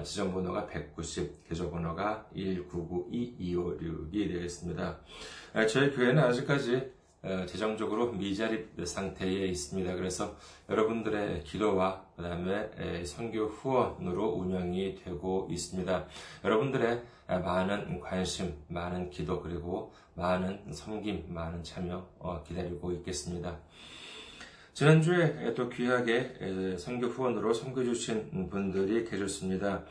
지점번호가 0.04 0.68
190, 0.68 1.48
계좌번호가 1.48 2.26
1992256이 2.36 4.34
되겠습니다. 4.34 4.98
저희 5.70 5.92
교회는 5.92 6.22
아직까지 6.22 6.76
어, 6.76 7.01
재정적으로 7.48 8.12
미자립 8.14 8.76
상태에 8.84 9.46
있습니다. 9.48 9.96
그래서 9.96 10.36
여러분들의 10.70 11.44
기도와 11.44 12.04
그 12.16 12.24
다음에 12.24 13.06
선교 13.06 13.46
후원으로 13.46 14.30
운영이 14.30 14.96
되고 14.96 15.48
있습니다. 15.52 16.08
여러분들의 16.44 17.04
많은 17.28 18.00
관심, 18.00 18.56
많은 18.68 19.12
기도 19.12 19.40
그리고 19.42 19.94
많은 20.16 20.74
섬김, 20.74 21.26
많은 21.30 21.64
참여 21.64 22.08
어, 22.20 22.44
기다리고 22.44 22.92
있겠습니다. 22.94 23.60
지난주에 24.74 25.54
또 25.54 25.70
귀하게 25.70 26.76
선교 26.80 27.08
후원으로 27.08 27.54
섬겨주신 27.54 28.50
분들이 28.50 29.06
계셨습니다. 29.06 29.84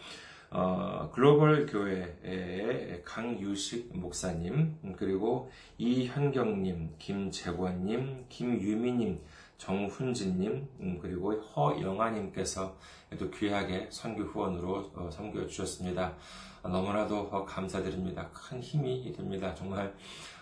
어, 0.52 1.08
글로벌 1.14 1.64
교회의 1.66 3.02
강유식 3.04 3.96
목사님, 3.96 4.76
그리고 4.96 5.48
이현경님, 5.78 6.96
김재권님, 6.98 8.26
김유미님, 8.28 9.20
정훈진님, 9.58 10.68
음, 10.80 10.98
그리고 11.00 11.34
허영아님께서 11.34 12.76
또 13.16 13.30
귀하게 13.30 13.86
선교 13.90 14.24
후원으로 14.24 14.90
어, 14.96 15.08
섬겨 15.12 15.46
주셨습니다. 15.46 16.14
너무나도 16.64 17.30
감사드립니다. 17.46 18.28
큰 18.32 18.60
힘이 18.60 19.12
됩니다. 19.12 19.54
정말 19.54 19.94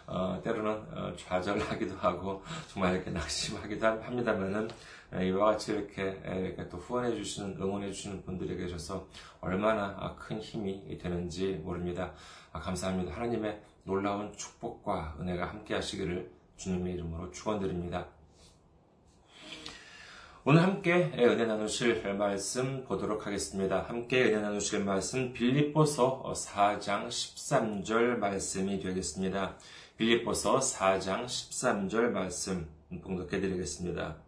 어, 0.06 0.41
때로는 0.43 0.71
어, 0.97 1.12
좌절하기도 1.16 1.97
하고 1.97 2.43
정말 2.72 2.94
이렇게 2.94 3.11
낙심하기도 3.11 3.87
합니다만은 3.87 4.69
이와 5.14 5.52
같이 5.52 5.72
이렇게, 5.72 6.20
이렇게 6.24 6.69
또 6.69 6.76
후원해 6.76 7.14
주시는 7.14 7.56
응원해 7.60 7.91
주시는 7.91 8.24
분들이 8.24 8.56
계셔서 8.56 9.06
얼마나 9.41 10.14
큰 10.16 10.38
힘이 10.41 10.98
되는지 10.98 11.60
모릅니다. 11.64 12.12
아, 12.52 12.60
감사합니다. 12.60 13.14
하나님의 13.14 13.60
놀라운 13.84 14.32
축복과 14.36 15.16
은혜가 15.20 15.46
함께 15.46 15.74
하시기를 15.74 16.30
주님의 16.56 16.94
이름으로 16.94 17.30
축원드립니다. 17.30 18.06
오늘 20.44 20.62
함께 20.62 21.12
은혜 21.19 21.44
나누실 21.44 22.14
말씀 22.14 22.84
보도록 22.84 23.26
하겠습니다. 23.26 23.82
함께 23.82 24.25
은혜 24.25 24.40
나누실 24.40 24.84
말씀 24.84 25.32
빌립보서 25.32 26.32
4장 26.34 27.08
13절 27.08 28.16
말씀이 28.16 28.80
되겠습니다. 28.80 29.56
빌립보서 29.96 30.58
4장 30.58 31.26
13절 31.26 32.10
말씀 32.10 32.69
봉독해 33.02 33.40
드리겠습니다. 33.40 34.28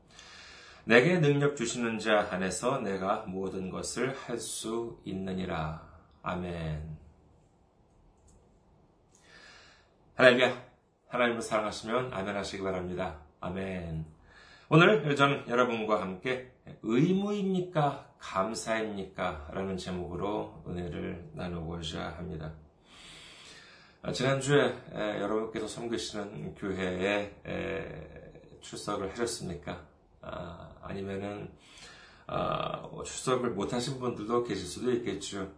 내게 0.91 1.21
능력 1.21 1.57
주시는 1.57 2.01
자 2.01 2.27
안에서 2.33 2.81
내가 2.81 3.19
모든 3.29 3.71
것을 3.71 4.13
할 4.13 4.41
수 4.41 5.01
있느니라. 5.05 5.89
아멘. 6.21 6.99
할렐루야. 10.17 10.53
하나님을 11.07 11.43
사랑하시면 11.43 12.13
아멘 12.13 12.35
하시기 12.35 12.65
바랍니다. 12.65 13.21
아멘. 13.39 14.05
오늘 14.69 15.15
저는 15.15 15.49
여러분과 15.49 16.03
함께 16.03 16.53
의무입니까? 16.83 18.15
감사입니까? 18.19 19.51
라는 19.53 19.77
제목으로 19.77 20.65
은혜를 20.67 21.31
나누고자 21.35 22.17
합니다. 22.17 22.53
아, 24.03 24.11
지난주에 24.11 24.75
여러분께서 24.93 25.69
섬기시는 25.69 26.57
교회에 26.57 27.31
출석을 28.61 29.13
하셨습니까? 29.13 29.89
아, 30.91 30.93
니면은 30.93 31.49
아, 32.27 32.83
출석을 33.05 33.51
못하신 33.51 34.01
분들도 34.01 34.43
계실 34.43 34.67
수도 34.67 34.91
있겠죠. 34.93 35.53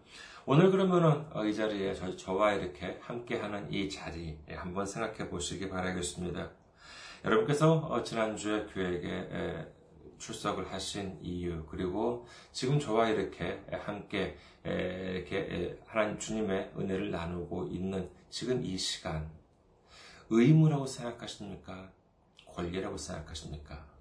오늘 0.45 0.71
그러면은 0.71 1.25
어, 1.33 1.43
이 1.47 1.55
자리에 1.55 1.95
저, 1.95 2.15
저와 2.15 2.53
이렇게 2.53 2.99
함께하는 3.01 3.73
이 3.73 3.89
자리 3.89 4.39
한번 4.51 4.85
생각해 4.85 5.31
보시기 5.31 5.71
바라겠습니다. 5.71 6.51
여러분께서 7.25 7.77
어, 7.79 8.03
지난주에 8.03 8.67
교회에 8.67 9.67
출석을 10.19 10.71
하신 10.71 11.19
이유 11.23 11.65
그리고 11.65 12.27
지금 12.53 12.79
저와 12.79 13.09
이렇게 13.09 13.65
함께 13.73 14.37
이렇게 14.65 15.79
하나님 15.87 16.19
주님의 16.19 16.73
은혜를 16.77 17.11
나누고 17.11 17.69
있는 17.69 18.11
지금 18.29 18.63
이 18.63 18.77
시간 18.77 19.31
의무라고 20.29 20.87
생각하십니까? 20.87 21.91
권리라고 22.47 22.99
생각하십니까? 22.99 23.92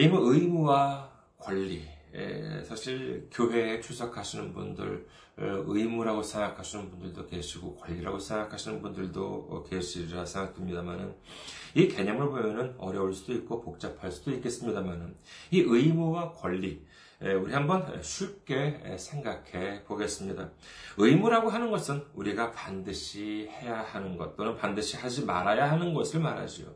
의무, 0.00 0.32
의무와 0.32 1.10
권리 1.38 1.84
사실 2.62 3.28
교회에 3.32 3.80
출석하시는 3.80 4.52
분들 4.52 5.08
의무라고 5.36 6.22
생각하시는 6.22 6.88
분들도 6.88 7.26
계시고 7.26 7.78
권리라고 7.78 8.20
생각하시는 8.20 8.80
분들도 8.80 9.66
계시리라 9.68 10.24
생각됩니다만은 10.24 11.16
이 11.74 11.88
개념을 11.88 12.28
보면은 12.28 12.76
어려울 12.78 13.12
수도 13.12 13.32
있고 13.32 13.60
복잡할 13.60 14.12
수도 14.12 14.30
있겠습니다만은 14.30 15.16
이 15.50 15.62
의무와 15.66 16.30
권리 16.30 16.86
우리 17.20 17.52
한번 17.52 18.00
쉽게 18.00 18.96
생각해 18.96 19.82
보겠습니다. 19.82 20.48
의무라고 20.96 21.50
하는 21.50 21.72
것은 21.72 22.04
우리가 22.14 22.52
반드시 22.52 23.48
해야 23.50 23.82
하는 23.82 24.16
것 24.16 24.36
또는 24.36 24.56
반드시 24.56 24.96
하지 24.96 25.24
말아야 25.24 25.72
하는 25.72 25.92
것을 25.92 26.20
말하지요. 26.20 26.68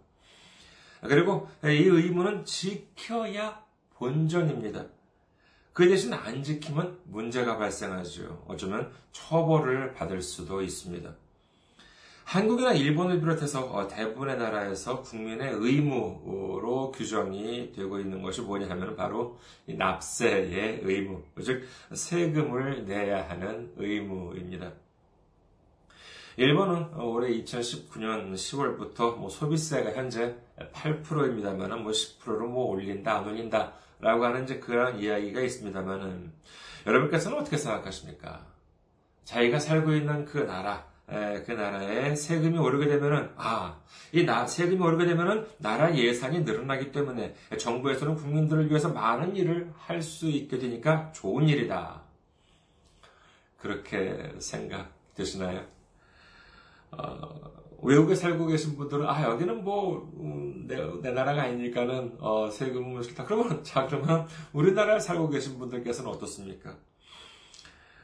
그리고 1.02 1.49
이 1.64 1.66
의무는 1.66 2.44
지켜야 2.44 3.64
본전입니다. 3.94 4.87
그 5.72 5.88
대신 5.88 6.12
안 6.12 6.43
지키면 6.43 7.00
문제가 7.04 7.56
발생하죠. 7.56 8.44
어쩌면 8.46 8.93
처벌을 9.12 9.94
받을 9.94 10.20
수도 10.20 10.62
있습니다. 10.62 11.14
한국이나 12.25 12.72
일본을 12.72 13.20
비롯해서 13.20 13.66
어, 13.66 13.88
대부분의 13.88 14.38
나라에서 14.38 15.02
국민의 15.02 15.52
의무로 15.54 16.93
규정이 16.93 17.72
되고 17.72 17.98
있는 17.98 18.22
것이 18.22 18.40
뭐냐 18.43 18.70
하면 18.70 18.96
바로 18.96 19.38
납세의 19.66 20.81
의무, 20.82 21.22
즉 21.44 21.66
세금을 21.93 22.87
내야 22.87 23.28
하는 23.28 23.72
의무입니다. 23.76 24.72
일본은 26.37 26.94
올해 26.94 27.28
2019년 27.43 28.32
10월부터 28.32 29.16
뭐 29.16 29.28
소비세가 29.28 29.93
현재 29.93 30.34
8%입니다만 30.70 31.82
뭐 31.82 31.92
10%로 31.92 32.48
뭐 32.48 32.66
올린다 32.66 33.18
안 33.18 33.26
올린다 33.26 33.72
라고 34.00 34.24
하는 34.24 34.44
이제 34.44 34.58
그런 34.58 34.98
이야기가 34.98 35.40
있습니다만은 35.40 36.32
여러분께서는 36.86 37.38
어떻게 37.38 37.56
생각하십니까? 37.56 38.44
자기가 39.24 39.60
살고 39.60 39.94
있는 39.94 40.24
그 40.24 40.38
나라 40.38 40.86
그 41.06 41.52
나라에 41.52 42.14
세금이 42.14 42.58
오르게 42.58 42.86
되면은 42.86 43.32
아, 43.36 43.78
이 44.12 44.24
나, 44.24 44.46
세금이 44.46 44.80
오르게 44.82 45.04
되면은 45.04 45.46
나라 45.58 45.94
예산이 45.94 46.40
늘어나기 46.40 46.90
때문에 46.90 47.34
정부에서는 47.58 48.16
국민들을 48.16 48.70
위해서 48.70 48.88
많은 48.88 49.36
일을 49.36 49.72
할 49.76 50.00
수 50.02 50.26
있게 50.28 50.58
되니까 50.58 51.12
좋은 51.12 51.48
일이다. 51.48 52.02
그렇게 53.58 54.32
생각되시나요? 54.38 55.64
어, 56.92 57.52
외국에 57.82 58.14
살고 58.14 58.46
계신 58.46 58.76
분들은 58.76 59.06
아 59.06 59.24
여기는 59.24 59.64
뭐내 59.64 60.80
음, 60.80 61.00
내 61.02 61.10
나라가 61.12 61.42
아니니까는 61.42 62.16
어, 62.20 62.48
세금을 62.50 63.02
싫다. 63.02 63.24
그러면 63.24 63.62
자 63.64 63.86
그러면 63.86 64.26
우리나라에 64.52 65.00
살고 65.00 65.28
계신 65.30 65.58
분들께서는 65.58 66.10
어떻습니까? 66.10 66.76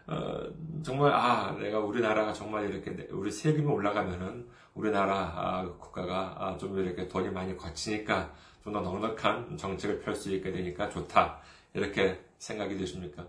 어, 0.07 0.41
정말 0.83 1.13
아 1.13 1.53
내가 1.53 1.79
우리나라가 1.81 2.33
정말 2.33 2.69
이렇게 2.71 3.09
우리 3.13 3.31
세금이 3.31 3.67
올라가면은 3.67 4.49
우리나라 4.75 5.33
아, 5.37 5.69
국가가 5.79 6.35
아, 6.39 6.57
좀 6.57 6.79
이렇게 6.79 7.09
돈이 7.09 7.31
많이 7.31 7.57
거치니까 7.57 8.33
좀 8.65 8.73
더 8.73 8.81
넉넉한 8.81 9.57
정책을 9.57 10.01
펼 10.01 10.15
수 10.15 10.33
있게 10.35 10.51
되니까 10.53 10.89
좋다 10.91 11.41
이렇게 11.75 12.23
생각이 12.39 12.77
되십니까? 12.77 13.27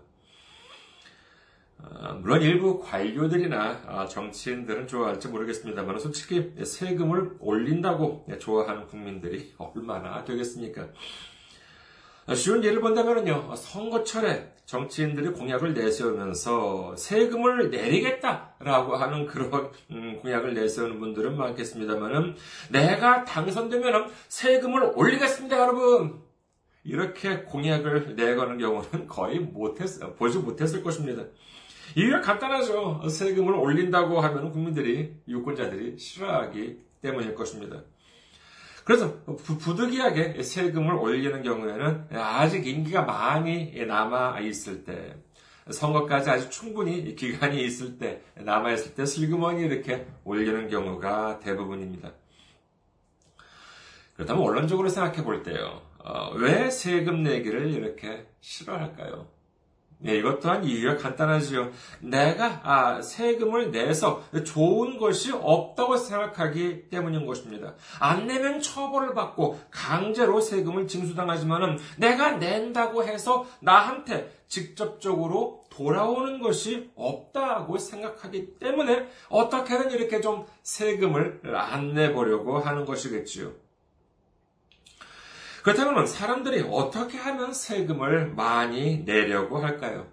어, 1.82 2.14
물론 2.20 2.42
일부 2.42 2.80
관료들이나 2.80 3.82
아, 3.86 4.06
정치인들은 4.06 4.86
좋아할지 4.86 5.28
모르겠습니다만 5.28 5.98
솔직히 5.98 6.52
세금을 6.62 7.36
올린다고 7.40 8.26
좋아하는 8.38 8.86
국민들이 8.86 9.52
얼마나 9.58 10.24
되겠습니까? 10.24 10.88
쉬운 12.34 12.62
예를 12.62 12.80
본다면요, 12.80 13.54
선거철에 13.56 14.52
정치인들이 14.64 15.30
공약을 15.30 15.74
내세우면서 15.74 16.94
세금을 16.94 17.70
내리겠다라고 17.70 18.94
하는 18.94 19.26
그런 19.26 19.72
음, 19.90 20.20
공약을 20.22 20.54
내세우는 20.54 21.00
분들은 21.00 21.36
많겠습니다만은 21.36 22.36
내가 22.70 23.24
당선되면 23.24 24.10
세금을 24.28 24.92
올리겠습니다, 24.94 25.58
여러분. 25.58 26.20
이렇게 26.84 27.42
공약을 27.42 28.14
내거는 28.14 28.58
경우는 28.58 29.08
거의 29.08 29.40
못했, 29.40 29.88
보지 30.16 30.38
못했을 30.38 30.84
것입니다. 30.84 31.24
이유가 31.96 32.20
간단하죠. 32.20 33.08
세금을 33.08 33.54
올린다고 33.54 34.20
하면 34.20 34.50
국민들이, 34.50 35.14
유권자들이 35.28 35.98
싫어하기 35.98 36.78
때문일 37.02 37.34
것입니다. 37.34 37.82
그래서 38.84 39.22
부득이하게 39.24 40.42
세금을 40.42 40.94
올리는 40.94 41.42
경우에는 41.42 42.08
아직 42.12 42.66
임기가 42.66 43.02
많이 43.02 43.72
남아 43.84 44.40
있을 44.40 44.84
때, 44.84 45.16
선거까지 45.70 46.30
아주 46.30 46.50
충분히 46.50 47.14
기간이 47.14 47.62
있을 47.64 47.98
때, 47.98 48.22
남아 48.34 48.72
있을 48.72 48.94
때 48.94 49.06
슬그머니 49.06 49.62
이렇게 49.62 50.06
올리는 50.24 50.68
경우가 50.68 51.38
대부분입니다. 51.40 52.12
그렇다면 54.16 54.42
원론적으로 54.42 54.88
생각해 54.88 55.22
볼 55.22 55.42
때요, 55.42 55.82
어, 55.98 56.30
왜 56.34 56.70
세금 56.70 57.22
내기를 57.22 57.70
이렇게 57.70 58.26
싫어할까요? 58.40 59.39
네, 60.02 60.16
이것 60.16 60.40
또한 60.40 60.64
이유가 60.64 60.96
간단하지요. 60.96 61.70
내가 62.00 62.60
아, 62.64 63.02
세금을 63.02 63.70
내서 63.70 64.24
좋은 64.44 64.98
것이 64.98 65.30
없다고 65.30 65.98
생각하기 65.98 66.88
때문인 66.88 67.26
것입니다. 67.26 67.74
안 67.98 68.26
내면 68.26 68.62
처벌을 68.62 69.12
받고 69.12 69.60
강제로 69.70 70.40
세금을 70.40 70.88
징수당하지만은 70.88 71.78
내가 71.98 72.32
낸다고 72.32 73.04
해서 73.04 73.46
나한테 73.60 74.32
직접적으로 74.48 75.64
돌아오는 75.68 76.40
것이 76.40 76.90
없다고 76.96 77.76
생각하기 77.76 78.58
때문에 78.58 79.06
어떻게든 79.28 79.90
이렇게 79.90 80.22
좀 80.22 80.46
세금을 80.62 81.42
안 81.54 81.92
내보려고 81.92 82.58
하는 82.58 82.86
것이겠지요. 82.86 83.52
그렇다면 85.62 86.06
사람들이 86.06 86.66
어떻게 86.70 87.18
하면 87.18 87.52
세금을 87.52 88.34
많이 88.34 89.04
내려고 89.04 89.58
할까요? 89.58 90.06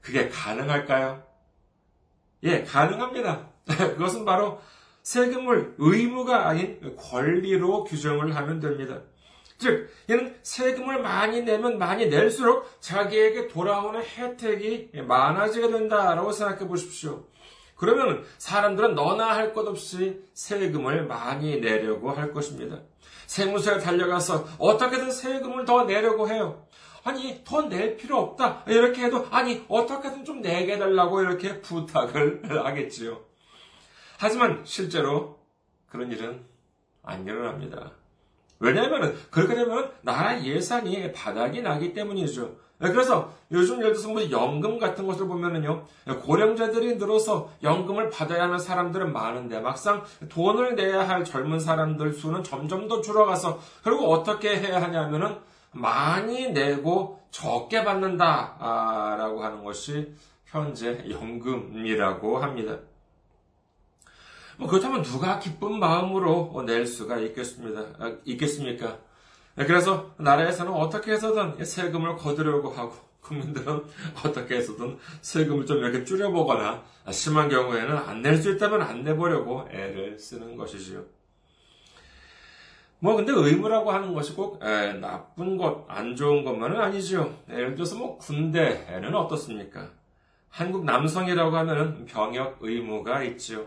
그게 0.00 0.28
가능할까요? 0.28 1.22
예, 2.44 2.62
가능합니다. 2.62 3.48
그것은 3.66 4.24
바로 4.24 4.60
세금을 5.02 5.74
의무가 5.78 6.48
아닌 6.48 6.96
권리로 6.96 7.84
규정을 7.84 8.36
하면 8.36 8.60
됩니다. 8.60 9.00
즉, 9.58 9.90
이는 10.08 10.36
세금을 10.42 11.02
많이 11.02 11.42
내면 11.42 11.78
많이 11.78 12.06
낼수록 12.06 12.80
자기에게 12.80 13.48
돌아오는 13.48 14.00
혜택이 14.00 14.90
많아지게 14.94 15.68
된다라고 15.70 16.30
생각해 16.30 16.68
보십시오. 16.68 17.24
그러면 17.74 18.24
사람들은 18.38 18.94
너나 18.94 19.34
할 19.34 19.52
것 19.52 19.66
없이 19.66 20.22
세금을 20.34 21.06
많이 21.06 21.60
내려고 21.60 22.10
할 22.10 22.32
것입니다. 22.32 22.80
세무서에 23.28 23.78
달려가서 23.78 24.48
어떻게든 24.58 25.10
세금을 25.10 25.66
더 25.66 25.84
내려고 25.84 26.28
해요. 26.28 26.66
아니, 27.04 27.42
더낼 27.44 27.96
필요 27.96 28.18
없다. 28.18 28.64
이렇게 28.66 29.04
해도, 29.04 29.26
아니, 29.30 29.64
어떻게든 29.68 30.24
좀 30.24 30.40
내게 30.40 30.74
해달라고 30.74 31.20
이렇게 31.20 31.60
부탁을 31.60 32.42
하겠지요. 32.64 33.20
하지만 34.18 34.62
실제로 34.64 35.38
그런 35.88 36.10
일은 36.10 36.42
안 37.02 37.26
일어납니다. 37.26 37.92
왜냐하면, 38.60 39.16
그렇게 39.30 39.54
되면 39.54 39.92
나라 40.00 40.42
예산이 40.42 41.12
바닥이 41.12 41.60
나기 41.60 41.92
때문이죠. 41.92 42.56
네, 42.80 42.92
그래서 42.92 43.32
요즘 43.50 43.80
예를 43.80 43.92
들어서 43.92 44.08
뭐 44.08 44.30
연금 44.30 44.78
같은 44.78 45.06
것을 45.06 45.26
보면은요, 45.26 45.84
고령자들이 46.22 46.96
늘어서 46.96 47.50
연금을 47.62 48.08
받아야 48.08 48.44
하는 48.44 48.58
사람들은 48.58 49.12
많은데 49.12 49.58
막상 49.60 50.04
돈을 50.28 50.76
내야 50.76 51.08
할 51.08 51.24
젊은 51.24 51.58
사람들 51.58 52.12
수는 52.12 52.44
점점 52.44 52.86
더 52.86 53.00
줄어가서 53.00 53.58
결국 53.82 54.12
어떻게 54.12 54.56
해야 54.56 54.80
하냐면은 54.80 55.36
많이 55.72 56.50
내고 56.50 57.20
적게 57.30 57.84
받는다라고 57.84 59.42
하는 59.42 59.64
것이 59.64 60.14
현재 60.46 61.04
연금이라고 61.10 62.38
합니다. 62.38 62.78
뭐 64.56 64.68
그렇다면 64.68 65.02
누가 65.02 65.38
기쁜 65.38 65.78
마음으로 65.78 66.62
낼 66.64 66.86
수가 66.86 67.18
있겠습니다. 67.18 67.80
아, 67.98 68.16
있겠습니까? 68.24 68.98
네, 69.58 69.66
그래서 69.66 70.14
나라에서는 70.18 70.72
어떻게 70.72 71.12
해서든 71.12 71.64
세금을 71.64 72.14
거두려고 72.16 72.70
하고 72.70 72.94
국민들은 73.22 73.82
어떻게 74.24 74.56
해서든 74.56 74.96
세금을 75.20 75.66
좀 75.66 75.78
이렇게 75.78 76.04
줄여보거나 76.04 76.80
심한 77.10 77.48
경우에는 77.48 77.96
안 77.96 78.22
낼 78.22 78.36
수 78.40 78.52
있다면 78.52 78.80
안 78.82 79.02
내보려고 79.02 79.66
애를 79.70 80.16
쓰는 80.16 80.56
것이지요. 80.56 81.04
뭐 83.00 83.16
근데 83.16 83.32
의무라고 83.32 83.90
하는 83.90 84.14
것이 84.14 84.32
꼭 84.34 84.62
에, 84.64 84.92
나쁜 84.94 85.56
것, 85.56 85.84
안 85.88 86.14
좋은 86.14 86.44
것만은 86.44 86.80
아니죠. 86.80 87.36
예를 87.50 87.74
들어서 87.74 87.96
뭐 87.96 88.16
군대에는 88.18 89.12
어떻습니까? 89.14 89.90
한국 90.50 90.84
남성이라고 90.84 91.56
하면은 91.56 92.06
병역 92.06 92.58
의무가 92.60 93.24
있지요. 93.24 93.66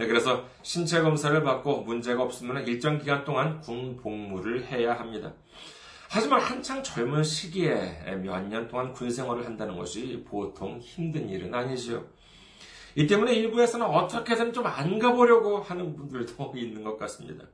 네, 0.00 0.06
그래서 0.06 0.48
신체 0.62 1.02
검사를 1.02 1.42
받고 1.42 1.82
문제가 1.82 2.22
없으면 2.22 2.66
일정 2.66 2.96
기간 2.96 3.22
동안 3.22 3.60
군 3.60 3.98
복무를 3.98 4.64
해야 4.64 4.94
합니다. 4.98 5.34
하지만 6.08 6.40
한창 6.40 6.82
젊은 6.82 7.22
시기에 7.22 8.16
몇 8.22 8.40
년 8.48 8.66
동안 8.66 8.94
군 8.94 9.10
생활을 9.10 9.44
한다는 9.44 9.76
것이 9.76 10.24
보통 10.26 10.78
힘든 10.80 11.28
일은 11.28 11.54
아니지요. 11.54 12.02
이 12.94 13.06
때문에 13.06 13.34
일부에서는 13.34 13.84
어떻게든 13.84 14.54
좀 14.54 14.66
안 14.66 14.98
가보려고 14.98 15.58
하는 15.58 15.94
분들도 15.94 16.50
있는 16.56 16.82
것 16.82 16.96
같습니다. 16.98 17.44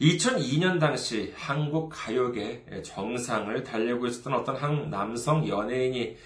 2002년 0.00 0.80
당시 0.80 1.32
한국 1.36 1.88
가요계 1.94 2.82
정상을 2.82 3.62
달리고 3.62 4.08
있었던 4.08 4.34
어떤 4.34 4.56
한 4.56 4.90
남성 4.90 5.46
연예인이 5.46 6.16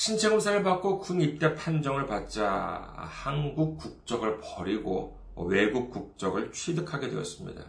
신체 0.00 0.30
검사를 0.30 0.62
받고 0.62 0.98
군 0.98 1.20
입대 1.20 1.54
판정을 1.54 2.06
받자 2.06 2.90
한국 2.96 3.76
국적을 3.76 4.40
버리고 4.40 5.18
외국 5.36 5.90
국적을 5.90 6.52
취득하게 6.52 7.10
되었습니다. 7.10 7.62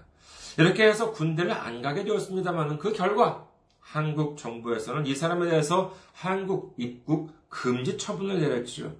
이렇게 0.57 0.87
해서 0.87 1.11
군대를 1.11 1.51
안 1.51 1.81
가게 1.81 2.05
되었습니다만 2.05 2.79
그 2.79 2.93
결과 2.93 3.45
한국 3.81 4.37
정부에서는 4.37 5.07
이 5.07 5.13
사람에 5.13 5.49
대해서 5.49 5.93
한국 6.13 6.73
입국 6.77 7.31
금지 7.49 7.97
처분을 7.97 8.39
내렸죠. 8.39 8.95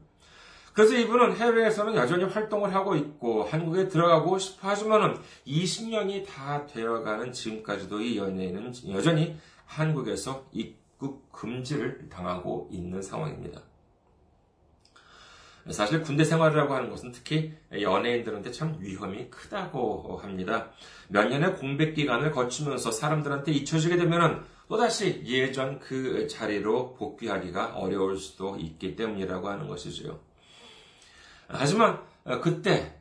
그래서 0.74 0.94
이분은 0.96 1.38
해외에서는 1.38 1.96
여전히 1.96 2.26
활동을 2.26 2.76
하고 2.76 2.98
있고 2.98 3.46
한국에 3.46 3.88
들어가고 3.88 4.40
싶어 4.40 4.68
하지만은 4.68 5.16
20년이 5.48 6.26
다 6.28 6.66
되어가는 6.66 7.32
지금까지도 7.32 8.02
이 8.02 8.18
연예인은 8.18 8.74
여전히 8.90 9.38
한국에서 9.68 10.44
입 10.52 10.81
입국 11.01 11.31
금지를 11.31 12.10
당하고 12.10 12.70
있는 12.72 13.01
상황입니다. 13.01 13.60
사실 15.72 16.01
군대 16.01 16.24
생활이라고 16.24 16.74
하는 16.74 16.89
것은 16.89 17.12
특히 17.12 17.53
연예인들한테 17.72 18.51
참 18.51 18.77
위험이 18.79 19.29
크다고 19.29 20.17
합니다. 20.17 20.72
몇 21.08 21.27
년의 21.27 21.55
공백 21.55 21.93
기간을 21.93 22.31
거치면서 22.31 22.91
사람들한테 22.91 23.51
잊혀지게 23.51 23.98
되면은 23.98 24.43
또다시 24.67 25.24
예전 25.25 25.79
그 25.79 26.27
자리로 26.27 26.93
복귀하기가 26.93 27.77
어려울 27.77 28.17
수도 28.17 28.55
있기 28.58 28.96
때문이라고 28.96 29.50
하는 29.50 29.67
것이지요. 29.67 30.20
하지만 31.48 32.00
그때 32.41 33.00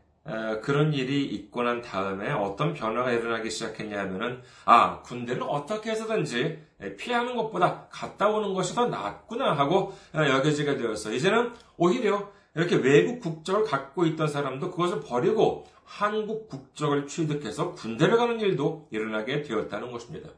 그런 0.63 0.93
일이 0.93 1.25
있고 1.25 1.63
난 1.63 1.81
다음에 1.83 2.31
어떤 2.31 2.75
변화가 2.75 3.11
일어나기 3.13 3.51
시작했냐 3.51 3.99
하면은, 4.01 4.43
아, 4.65 5.01
군대를 5.03 5.43
어떻게 5.43 5.91
해서든지 5.91 6.59
피하는 6.99 7.37
것보다 7.37 7.87
갔다 7.91 8.29
오는 8.29 8.55
것이 8.55 8.75
더 8.75 8.87
낫구나 8.87 9.53
하고 9.53 9.95
여겨지게 10.15 10.77
되었어. 10.77 11.13
이제는 11.13 11.53
오히려 11.77 12.31
이렇게 12.55 12.77
외국 12.77 13.21
국적을 13.21 13.65
갖고 13.65 14.07
있던 14.07 14.29
사람도 14.29 14.71
그것을 14.71 15.01
버리고 15.01 15.67
한국 15.85 16.49
국적을 16.49 17.07
취득해서 17.07 17.73
군대를 17.75 18.17
가는 18.17 18.41
일도 18.41 18.89
일어나게 18.91 19.43
되었다는 19.43 19.91
것입니다. 19.91 20.29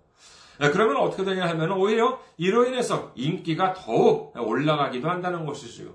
그러면 0.58 0.96
어떻게 0.98 1.24
되냐 1.24 1.48
하면 1.48 1.72
오히려 1.72 2.20
이로 2.36 2.66
인해서 2.66 3.12
인기가 3.14 3.72
더욱 3.74 4.34
올라가기도 4.36 5.08
한다는 5.10 5.44
것이지요. 5.44 5.94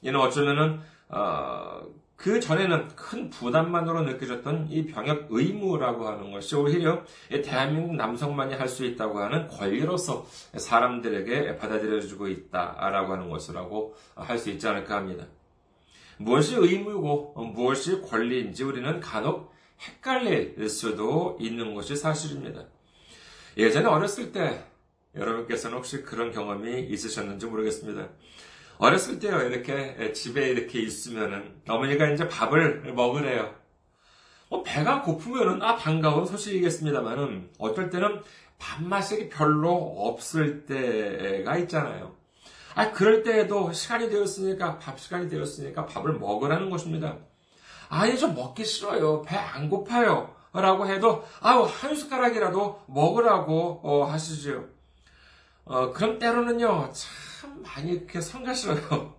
이는 0.00 0.18
어쩌면은 0.18 0.80
어, 1.08 1.82
그 2.22 2.38
전에는 2.38 2.86
큰 2.94 3.30
부담만으로 3.30 4.02
느껴졌던 4.02 4.68
이 4.70 4.86
병역 4.86 5.26
의무라고 5.28 6.06
하는 6.06 6.30
것이 6.30 6.54
오히려 6.54 7.04
대한민국 7.28 7.96
남성만이 7.96 8.54
할 8.54 8.68
수 8.68 8.84
있다고 8.84 9.18
하는 9.18 9.48
권리로서 9.48 10.24
사람들에게 10.56 11.56
받아들여지고 11.56 12.28
있다라고 12.28 13.14
하는 13.14 13.28
것이라고 13.28 13.96
할 14.14 14.38
수 14.38 14.50
있지 14.50 14.68
않을까 14.68 14.98
합니다. 14.98 15.26
무엇이 16.16 16.54
의무고 16.54 17.34
무엇이 17.54 18.00
권리인지 18.00 18.62
우리는 18.62 19.00
간혹 19.00 19.52
헷갈릴 19.80 20.68
수도 20.68 21.36
있는 21.40 21.74
것이 21.74 21.96
사실입니다. 21.96 22.66
예전에 23.56 23.88
어렸을 23.88 24.30
때 24.30 24.62
여러분께서는 25.16 25.76
혹시 25.76 26.02
그런 26.02 26.30
경험이 26.30 26.82
있으셨는지 26.82 27.46
모르겠습니다. 27.46 28.08
어렸을 28.82 29.20
때요, 29.20 29.40
이렇게 29.42 30.12
집에 30.12 30.48
이렇게 30.48 30.80
있으면은 30.80 31.54
어머니가 31.68 32.08
이제 32.10 32.28
밥을 32.28 32.92
먹으래요. 32.94 33.54
뭐 34.48 34.64
배가 34.64 35.02
고프면은 35.02 35.62
아 35.62 35.76
반가운 35.76 36.26
소식이겠습니다만은 36.26 37.50
어떨 37.58 37.90
때는 37.90 38.20
밥맛이 38.58 39.28
별로 39.28 39.72
없을 39.72 40.66
때가 40.66 41.58
있잖아요. 41.58 42.16
아 42.74 42.90
그럴 42.90 43.22
때에도 43.22 43.72
시간이 43.72 44.10
되었으니까 44.10 44.80
밥 44.80 44.98
시간이 44.98 45.28
되었으니까 45.28 45.86
밥을 45.86 46.14
먹으라는 46.14 46.68
것입니다. 46.68 47.18
아니 47.88 48.18
좀 48.18 48.34
먹기 48.34 48.64
싫어요. 48.64 49.22
배 49.22 49.36
안 49.36 49.70
고파요. 49.70 50.34
라고 50.52 50.88
해도 50.88 51.24
아우 51.40 51.66
한 51.66 51.94
숟가락이라도 51.94 52.82
먹으라고 52.88 53.80
어, 53.84 54.04
하시죠. 54.06 54.64
어, 55.66 55.92
그럼 55.92 56.18
때로는요 56.18 56.90
참 56.92 57.31
참 57.42 57.60
많이 57.60 57.90
이렇게 57.92 58.20
성가시어요. 58.20 59.16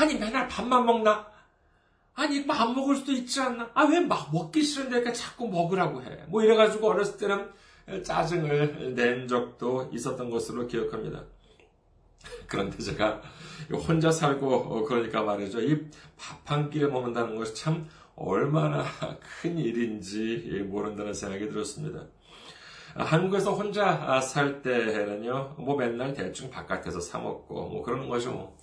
아니, 0.00 0.14
맨날 0.18 0.48
밥만 0.48 0.86
먹나? 0.86 1.26
아니, 2.14 2.46
밥 2.46 2.72
먹을 2.72 2.96
수도 2.96 3.12
있지 3.12 3.40
않나? 3.42 3.70
아, 3.74 3.84
왜 3.84 4.00
막 4.00 4.32
먹기 4.32 4.62
싫은데 4.62 4.96
이렇게 4.96 5.12
자꾸 5.12 5.46
먹으라고 5.48 6.02
해? 6.02 6.24
뭐 6.28 6.42
이래가지고 6.42 6.88
어렸을 6.88 7.18
때는 7.18 8.02
짜증을 8.04 8.94
낸 8.94 9.28
적도 9.28 9.90
있었던 9.92 10.30
것으로 10.30 10.66
기억합니다. 10.66 11.24
그런데 12.46 12.78
제가 12.78 13.20
혼자 13.86 14.10
살고 14.10 14.84
그러니까 14.84 15.22
말이죠. 15.22 15.60
이 15.60 15.90
밥 16.16 16.42
한 16.46 16.70
끼를 16.70 16.88
먹는다는 16.90 17.36
것이 17.36 17.54
참 17.54 17.86
얼마나 18.16 18.84
큰 19.42 19.58
일인지 19.58 20.64
모른다는 20.68 21.12
생각이 21.12 21.48
들었습니다. 21.50 22.06
한국에서 22.94 23.52
혼자 23.54 24.20
살 24.20 24.62
때는요, 24.62 25.54
뭐 25.58 25.76
맨날 25.76 26.12
대충 26.12 26.50
바깥에서 26.50 27.00
사먹고, 27.00 27.54
뭐 27.68 27.82
그러는 27.82 28.08
거죠, 28.08 28.32
뭐. 28.32 28.58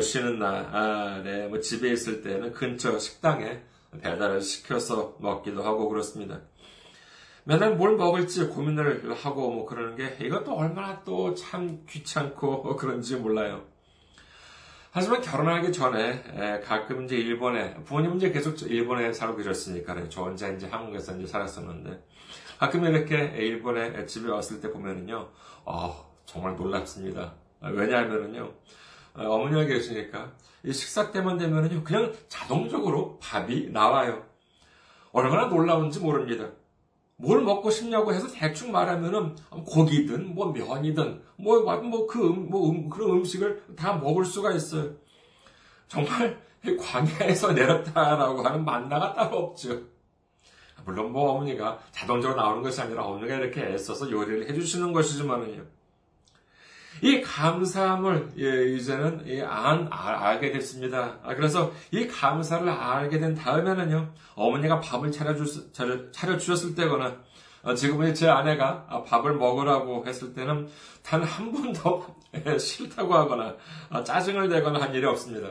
쉬는 0.00 0.38
날에, 0.38 1.48
뭐 1.48 1.58
집에 1.58 1.90
있을 1.92 2.22
때는 2.22 2.52
근처 2.52 2.98
식당에 2.98 3.60
배달을 4.00 4.40
시켜서 4.40 5.16
먹기도 5.18 5.62
하고 5.64 5.88
그렇습니다. 5.88 6.40
맨날 7.44 7.74
뭘 7.74 7.96
먹을지 7.96 8.46
고민을 8.46 9.12
하고 9.14 9.50
뭐 9.50 9.66
그러는 9.66 9.96
게 9.96 10.24
이것도 10.24 10.54
얼마나 10.54 11.02
또 11.02 11.34
참 11.34 11.84
귀찮고 11.88 12.76
그런지 12.76 13.16
몰라요. 13.16 13.64
하지만 14.92 15.22
결혼하기 15.22 15.72
전에 15.72 16.60
가끔 16.64 17.04
이제 17.04 17.16
일본에 17.16 17.74
부모님 17.82 18.16
이제 18.16 18.30
계속 18.30 18.60
일본에 18.62 19.12
살고 19.12 19.38
계셨으니까 19.38 20.08
저 20.10 20.22
혼자 20.22 20.48
이제 20.48 20.68
한국에서 20.68 21.16
이제 21.16 21.26
살았었는데 21.26 22.04
가끔 22.62 22.84
이렇게 22.84 23.16
일본에 23.38 24.06
집에 24.06 24.30
왔을 24.30 24.60
때 24.60 24.70
보면은요, 24.70 25.28
어, 25.64 26.14
정말 26.24 26.54
놀랍습니다. 26.54 27.34
왜냐하면은요, 27.60 28.52
어머니가 29.14 29.64
계시니까 29.64 30.30
이 30.62 30.72
식사 30.72 31.10
때만 31.10 31.38
되면은요, 31.38 31.82
그냥 31.82 32.12
자동적으로 32.28 33.18
밥이 33.20 33.70
나와요. 33.70 34.24
얼마나 35.10 35.46
놀라운지 35.46 35.98
모릅니다. 35.98 36.50
뭘 37.16 37.40
먹고 37.42 37.68
싶냐고 37.68 38.14
해서 38.14 38.28
대충 38.32 38.70
말하면은 38.70 39.34
고기든 39.66 40.32
뭐 40.32 40.52
면이든 40.52 41.20
뭐뭐그 41.38 42.28
음, 42.28 42.48
뭐 42.48 42.70
음, 42.70 42.88
그런 42.88 43.10
음식을 43.10 43.74
다 43.74 43.94
먹을 43.94 44.24
수가 44.24 44.52
있어요. 44.52 44.92
정말 45.88 46.40
광야에서 46.80 47.54
내렸다라고 47.54 48.42
하는 48.42 48.64
만나가 48.64 49.14
따로 49.14 49.38
없죠. 49.38 49.91
물론 50.84 51.12
뭐 51.12 51.32
어머니가 51.32 51.78
자동적으로 51.90 52.40
나오는 52.40 52.62
것이 52.62 52.80
아니라 52.80 53.04
어머니가 53.04 53.36
이렇게 53.36 53.62
애써서 53.62 54.10
요리를 54.10 54.48
해주시는 54.48 54.92
것이지만은요. 54.92 55.62
이 57.00 57.20
감사함을 57.20 58.32
예, 58.38 58.74
이제는 58.74 59.24
예, 59.26 59.42
안, 59.42 59.88
아, 59.90 60.28
알게 60.28 60.52
됐습니다. 60.52 61.18
아, 61.22 61.34
그래서 61.34 61.72
이 61.90 62.06
감사를 62.06 62.68
알게 62.68 63.18
된 63.18 63.34
다음에는요, 63.34 64.12
어머니가 64.36 64.78
밥을 64.80 65.10
차려주, 65.10 65.72
차려, 65.72 66.38
주셨을 66.38 66.74
때거나, 66.76 67.16
어, 67.62 67.74
지금은 67.74 68.14
제 68.14 68.28
아내가 68.28 69.04
밥을 69.06 69.34
먹으라고 69.34 70.06
했을 70.06 70.32
때는 70.32 70.68
단 71.02 71.22
한 71.22 71.50
번도 71.52 72.06
예, 72.46 72.58
싫다고 72.58 73.14
하거나 73.14 73.56
아, 73.90 74.02
짜증을 74.02 74.48
내거나 74.48 74.80
한 74.80 74.94
일이 74.94 75.04
없습니다. 75.06 75.48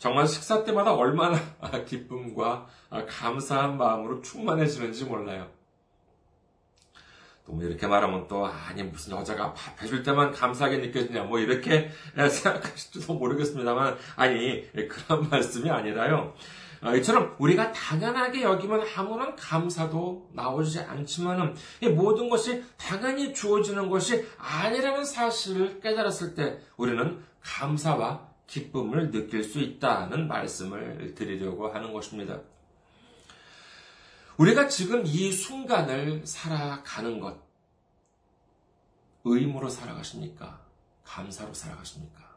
정말 0.00 0.26
식사 0.26 0.64
때마다 0.64 0.94
얼마나 0.94 1.38
기쁨과 1.86 2.66
감사한 3.06 3.76
마음으로 3.76 4.22
충만해지는지 4.22 5.04
몰라요. 5.04 5.46
또뭐 7.46 7.62
이렇게 7.62 7.86
말하면 7.86 8.26
또 8.26 8.46
아니 8.46 8.82
무슨 8.82 9.12
여자가 9.12 9.52
밥 9.52 9.80
해줄 9.82 10.02
때만 10.02 10.32
감사하게 10.32 10.78
느껴지냐 10.78 11.24
뭐 11.24 11.38
이렇게 11.38 11.90
생각하실지도 12.16 13.12
모르겠습니다만 13.12 13.98
아니 14.16 14.66
그런 14.72 15.28
말씀이 15.28 15.68
아니라요. 15.68 16.32
어, 16.82 16.96
이처럼 16.96 17.36
우리가 17.38 17.70
당연하게 17.72 18.40
여기면 18.40 18.86
아무런 18.96 19.36
감사도 19.36 20.30
나오지 20.32 20.80
않지만은 20.80 21.54
모든 21.94 22.30
것이 22.30 22.64
당연히 22.78 23.34
주어지는 23.34 23.90
것이 23.90 24.26
아니라는 24.38 25.04
사실을 25.04 25.78
깨달았을 25.80 26.34
때 26.34 26.58
우리는 26.78 27.22
감사와 27.42 28.29
기쁨을 28.50 29.12
느낄 29.12 29.44
수 29.44 29.60
있다는 29.60 30.26
말씀을 30.26 31.14
드리려고 31.14 31.68
하는 31.68 31.92
것입니다. 31.92 32.40
우리가 34.36 34.66
지금 34.68 35.04
이 35.06 35.30
순간을 35.30 36.26
살아가는 36.26 37.20
것, 37.20 37.38
의무로 39.24 39.68
살아가십니까? 39.68 40.60
감사로 41.04 41.54
살아가십니까? 41.54 42.28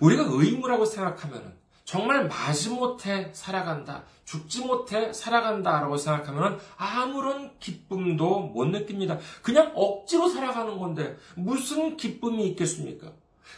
우리가 0.00 0.24
의무라고 0.28 0.86
생각하면 0.86 1.58
정말 1.84 2.26
마지못해 2.26 3.30
살아간다, 3.34 4.04
죽지 4.24 4.64
못해 4.64 5.12
살아간다라고 5.12 5.96
생각하면 5.96 6.58
아무런 6.76 7.58
기쁨도 7.58 8.40
못 8.40 8.66
느낍니다. 8.66 9.18
그냥 9.42 9.72
억지로 9.74 10.28
살아가는 10.28 10.78
건데 10.78 11.18
무슨 11.34 11.96
기쁨이 11.96 12.48
있겠습니까? 12.50 13.12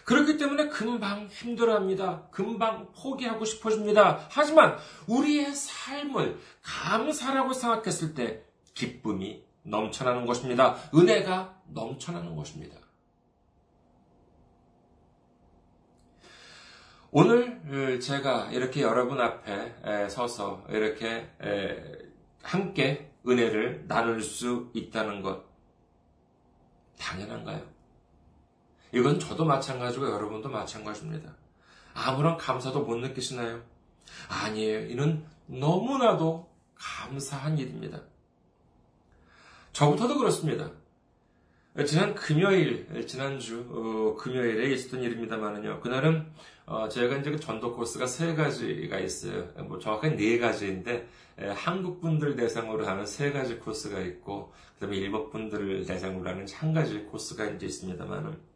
그렇기 0.04 0.36
때문에 0.36 0.68
금방 0.68 1.26
힘들어합니다. 1.28 2.28
금방 2.30 2.92
포기하고 2.92 3.44
싶어집니다. 3.44 4.26
하지만 4.30 4.76
우리의 5.06 5.54
삶을 5.54 6.38
감사라고 6.62 7.52
생각했을 7.52 8.14
때 8.14 8.42
기쁨이 8.74 9.44
넘쳐나는 9.62 10.26
것입니다. 10.26 10.76
은혜가 10.94 11.62
넘쳐나는 11.68 12.34
것입니다. 12.36 12.76
오늘 17.10 18.00
제가 18.00 18.50
이렇게 18.52 18.82
여러분 18.82 19.20
앞에 19.20 20.08
서서 20.08 20.64
이렇게 20.70 21.28
함께 22.42 23.12
은혜를 23.28 23.86
나눌 23.86 24.22
수 24.22 24.70
있다는 24.74 25.22
것 25.22 25.44
당연한가요? 26.98 27.71
이건 28.92 29.18
저도 29.18 29.44
마찬가지고 29.44 30.10
여러분도 30.10 30.48
마찬가지입니다. 30.48 31.34
아무런 31.94 32.36
감사도 32.36 32.80
못 32.80 32.96
느끼시나요? 32.96 33.62
아니에요. 34.28 34.86
이는 34.86 35.24
너무나도 35.46 36.48
감사한 36.74 37.58
일입니다. 37.58 38.02
저부터도 39.72 40.18
그렇습니다. 40.18 40.70
지난 41.86 42.14
금요일, 42.14 43.06
지난주 43.06 43.66
어, 43.70 44.14
금요일에 44.20 44.70
있었던 44.74 45.02
일입니다만은요. 45.02 45.80
그날은 45.80 46.30
어, 46.66 46.86
제가 46.88 47.16
이제 47.16 47.30
그 47.30 47.40
전도 47.40 47.74
코스가 47.74 48.06
세 48.06 48.34
가지가 48.34 48.98
있어요. 49.00 49.48
뭐 49.64 49.78
정확하게 49.78 50.16
네 50.16 50.38
가지인데 50.38 51.08
에, 51.38 51.48
한국 51.48 52.02
분들 52.02 52.36
대상으로 52.36 52.86
하는 52.86 53.06
세 53.06 53.32
가지 53.32 53.56
코스가 53.58 54.00
있고 54.00 54.52
그다음에 54.74 54.98
일본 54.98 55.30
분들을 55.30 55.86
대상으로 55.86 56.28
하는 56.28 56.46
한 56.52 56.74
가지 56.74 56.98
코스가 57.04 57.46
이제 57.46 57.64
있습니다만은 57.64 58.30
아, 58.30 58.51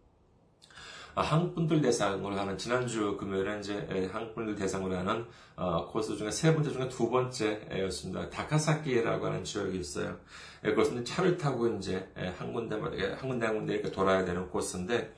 한국 1.22 1.54
분들 1.54 1.80
대상으로 1.80 2.36
하는 2.36 2.58
지난주 2.58 3.16
금요일에 3.16 3.58
이제 3.58 3.88
예, 3.90 4.04
한국 4.06 4.34
분들 4.34 4.54
대상으로 4.54 4.96
하는 4.96 5.24
어, 5.56 5.86
코스 5.86 6.14
중에 6.14 6.30
세 6.30 6.54
번째 6.54 6.70
중에 6.70 6.88
두 6.90 7.08
번째였습니다. 7.08 8.28
다카사키라고 8.28 9.24
하는 9.24 9.42
지역이 9.42 9.78
있어요. 9.78 10.18
예, 10.64 10.70
그것은 10.70 11.06
차를 11.06 11.38
타고 11.38 11.68
이제 11.68 12.06
예, 12.18 12.28
한 12.38 12.52
군데마다 12.52 12.96
한 13.16 13.28
군데 13.28 13.46
한 13.46 13.56
군데 13.56 13.74
이렇게 13.74 13.90
돌아야 13.90 14.26
되는 14.26 14.46
코스인데 14.50 15.14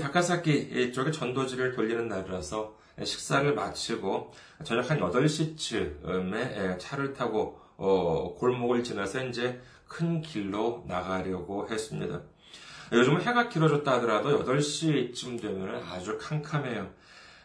다카사키 0.00 0.92
쪽에 0.92 1.10
전도지를 1.10 1.74
돌리는 1.74 2.08
날이라서 2.08 2.76
식사를 3.02 3.52
마치고 3.52 4.32
저녁 4.62 4.90
한 4.90 5.00
8시쯤에 5.00 6.78
차를 6.78 7.12
타고 7.12 7.58
어, 7.76 8.34
골목을 8.38 8.84
지나서 8.84 9.24
이제 9.24 9.60
큰 9.88 10.20
길로 10.20 10.84
나가려고 10.86 11.68
했습니다. 11.68 12.22
요즘은 12.92 13.22
해가 13.22 13.48
길어졌다 13.48 13.90
하더라도 13.94 14.38
8시쯤 14.44 15.40
되면 15.40 15.82
아주 15.84 16.18
캄캄해요. 16.18 16.90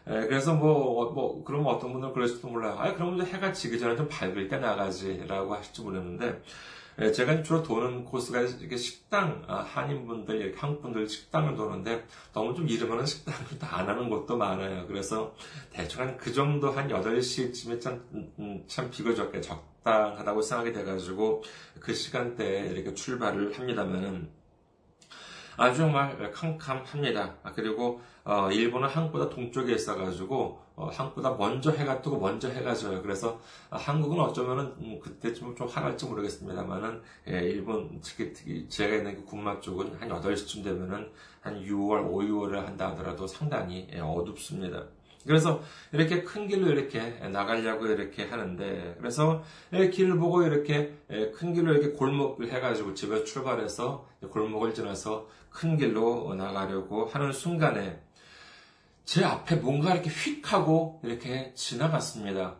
에, 0.08 0.26
그래서 0.26 0.54
뭐, 0.54 1.02
어, 1.02 1.10
뭐, 1.12 1.44
그러면 1.44 1.68
어떤 1.74 1.92
분들은 1.92 2.12
그럴지도 2.14 2.48
몰라요. 2.48 2.76
아, 2.78 2.92
그러면 2.94 3.24
해가 3.26 3.52
지기 3.52 3.78
전에 3.78 3.96
좀 3.96 4.08
밝을 4.08 4.48
때 4.48 4.58
나가지라고 4.58 5.54
하실지 5.54 5.82
모르는데, 5.82 6.42
에, 6.98 7.12
제가 7.12 7.42
주로 7.42 7.62
도는 7.62 8.04
코스가 8.04 8.40
이게 8.42 8.76
식당, 8.76 9.42
아, 9.48 9.58
한인분들, 9.62 10.54
한국분들 10.56 11.08
식당을 11.08 11.56
도는데, 11.56 12.04
너무 12.32 12.54
좀 12.54 12.68
이르면 12.68 13.06
식당을 13.06 13.58
다 13.58 13.78
안 13.78 13.88
하는 13.88 14.08
곳도 14.10 14.36
많아요. 14.36 14.86
그래서 14.86 15.34
대충 15.72 16.02
한 16.02 16.16
그 16.18 16.32
정도 16.32 16.70
한 16.70 16.88
8시쯤에 16.88 17.80
참, 17.80 18.04
음, 18.12 18.32
음, 18.38 18.64
참 18.66 18.90
비교적 18.90 19.32
적당하다고 19.40 20.42
생각이 20.42 20.72
돼가지고, 20.72 21.42
그 21.80 21.94
시간대에 21.94 22.68
이렇게 22.68 22.92
출발을 22.94 23.56
합니다면은, 23.58 24.28
아주 25.56 25.78
정말 25.78 26.30
캄캄합니다. 26.32 27.34
아, 27.42 27.52
그리고 27.52 28.00
어, 28.24 28.50
일본은 28.50 28.88
한국보다 28.88 29.28
동쪽에 29.28 29.74
있어가지고 29.74 30.60
어, 30.76 30.88
한국보다 30.88 31.34
먼저 31.34 31.70
해가 31.70 32.00
뜨고 32.00 32.18
먼저 32.18 32.48
해가 32.48 32.74
져요. 32.74 33.02
그래서 33.02 33.40
어, 33.70 33.76
한국은 33.76 34.18
어쩌면은 34.20 34.64
음, 34.78 35.00
그때쯤 35.00 35.54
좀 35.56 35.66
화날지 35.68 36.06
모르겠습니다만은 36.06 37.02
예, 37.28 37.40
일본 37.40 38.00
특히, 38.00 38.32
특히 38.32 38.68
제가 38.68 38.96
있는 38.96 39.16
그 39.16 39.24
군마 39.24 39.60
쪽은 39.60 39.96
한 40.00 40.08
8시쯤 40.08 40.64
되면은 40.64 41.10
한 41.40 41.64
6월, 41.64 42.04
5, 42.04 42.18
6월을 42.20 42.64
한다 42.64 42.90
하더라도 42.90 43.26
상당히 43.26 43.88
예, 43.92 44.00
어둡습니다. 44.00 44.84
그래서 45.26 45.62
이렇게 45.92 46.22
큰 46.22 46.48
길로 46.48 46.68
이렇게 46.68 47.00
나가려고 47.28 47.86
이렇게 47.86 48.24
하는데 48.24 48.96
그래서 48.98 49.44
길을 49.70 50.18
보고 50.18 50.42
이렇게 50.42 50.94
큰 51.34 51.54
길로 51.54 51.72
이렇게 51.72 51.90
골목을 51.90 52.50
해가지고 52.52 52.94
집에 52.94 53.24
출발해서 53.24 54.08
골목을 54.30 54.74
지나서 54.74 55.28
큰 55.50 55.76
길로 55.76 56.34
나가려고 56.34 57.06
하는 57.06 57.32
순간에 57.32 58.00
제 59.04 59.24
앞에 59.24 59.56
뭔가 59.56 59.94
이렇게 59.94 60.10
휙 60.10 60.52
하고 60.52 61.00
이렇게 61.04 61.52
지나갔습니다. 61.54 62.56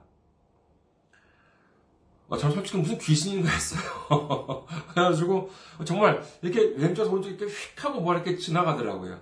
어, 2.29 2.37
저는 2.39 2.55
솔직히 2.55 2.79
무슨 2.79 2.99
귀신인가 2.99 3.51
했어요. 3.51 3.81
그래가지고 4.95 5.51
정말 5.85 6.23
이렇게 6.41 6.75
왼쪽 6.77 7.13
오른쪽 7.13 7.29
이렇게 7.29 7.45
휙 7.45 7.85
하고 7.85 8.01
뭐 8.01 8.15
이렇게 8.15 8.37
지나가더라고요. 8.37 9.21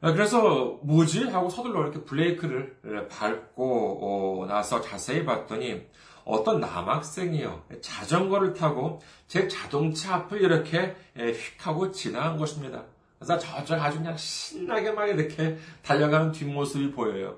아, 0.00 0.12
그래서 0.12 0.78
뭐지? 0.82 1.24
하고 1.24 1.48
서둘러 1.48 1.82
이렇게 1.82 2.04
브레이크를 2.04 3.08
밟고 3.08 4.42
어, 4.42 4.46
나서 4.46 4.80
자세히 4.80 5.24
봤더니 5.24 5.86
어떤 6.24 6.60
남학생이요. 6.60 7.64
자전거를 7.80 8.54
타고 8.54 9.00
제 9.26 9.48
자동차 9.48 10.14
앞을 10.14 10.40
이렇게 10.42 10.94
휙 11.16 11.66
하고 11.66 11.90
지나간 11.90 12.36
것입니다. 12.36 12.84
그래서 13.18 13.38
저쪽 13.38 13.74
아주 13.74 13.98
그냥 13.98 14.16
신나게 14.16 14.92
막 14.92 15.06
이렇게 15.06 15.56
달려가는 15.82 16.30
뒷모습이 16.30 16.92
보여요. 16.92 17.36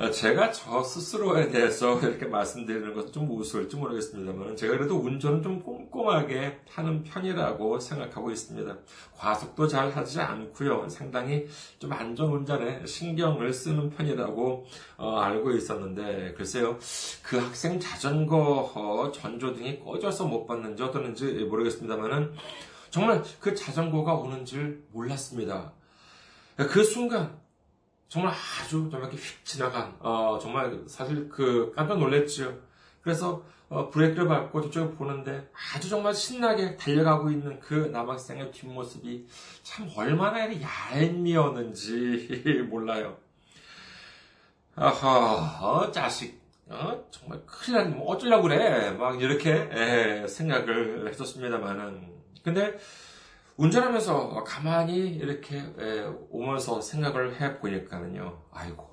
어, 0.00 0.12
제가 0.12 0.52
저 0.52 0.80
스스로에 0.80 1.48
대해서 1.48 1.98
이렇게 2.06 2.24
말씀드리는 2.26 2.94
것은 2.94 3.10
좀 3.10 3.28
우스울지 3.32 3.74
모르겠습니다만, 3.74 4.54
제가 4.54 4.76
그래도 4.76 4.94
운전은 4.94 5.42
좀 5.42 5.60
꼼꼼하게 5.60 6.60
하는 6.70 7.02
편이라고 7.02 7.80
생각하고 7.80 8.30
있습니다. 8.30 8.78
과속도 9.16 9.66
잘 9.66 9.90
하지 9.90 10.20
않고요. 10.20 10.88
상당히 10.88 11.48
좀 11.80 11.92
안전 11.92 12.30
운전에 12.30 12.86
신경을 12.86 13.52
쓰는 13.52 13.90
편이라고 13.90 14.66
어, 14.98 15.16
알고 15.18 15.50
있었는데, 15.50 16.34
글쎄요. 16.36 16.78
그 17.24 17.36
학생 17.36 17.80
자전거 17.80 18.70
어, 18.76 19.10
전조등이 19.10 19.80
꺼져서 19.80 20.26
못 20.26 20.46
봤는지 20.46 20.80
어떠는지 20.80 21.24
모르겠습니다만은, 21.50 22.34
정말 22.90 23.24
그 23.40 23.52
자전거가 23.52 24.14
오는 24.14 24.44
줄 24.44 24.84
몰랐습니다. 24.92 25.72
그 26.56 26.84
순간, 26.84 27.37
정말 28.08 28.32
아주 28.32 28.88
좀 28.90 29.00
이렇게 29.00 29.16
휙 29.16 29.44
지나간, 29.44 29.94
어, 30.00 30.38
정말 30.40 30.82
사실 30.86 31.28
그 31.28 31.72
깜짝 31.76 31.98
놀랬지요. 31.98 32.54
그래서 33.02 33.42
어, 33.68 33.90
브레이크를 33.90 34.26
밟고 34.28 34.62
저쪽을 34.62 34.94
보는데 34.96 35.46
아주 35.74 35.90
정말 35.90 36.14
신나게 36.14 36.76
달려가고 36.76 37.30
있는 37.30 37.60
그 37.60 37.74
남학생의 37.92 38.50
뒷모습이 38.50 39.26
참 39.62 39.90
얼마나 39.94 40.48
얄미웠는지 40.92 42.66
몰라요. 42.70 43.18
아하, 44.74 45.58
어, 45.60 45.90
자식, 45.90 46.40
어, 46.68 47.04
정말 47.10 47.42
큰일 47.44 47.78
났네. 47.78 47.96
뭐 47.96 48.14
어쩌려고 48.14 48.44
그래. 48.44 48.90
막 48.92 49.20
이렇게 49.20 49.68
에, 49.70 50.26
생각을 50.26 51.08
했었습니다만은. 51.08 52.08
근데 52.44 52.78
운전하면서 53.58 54.44
가만히 54.44 55.08
이렇게 55.08 55.60
오면서 56.30 56.80
생각을 56.80 57.40
해 57.40 57.58
보니까는요, 57.58 58.40
아이고, 58.52 58.88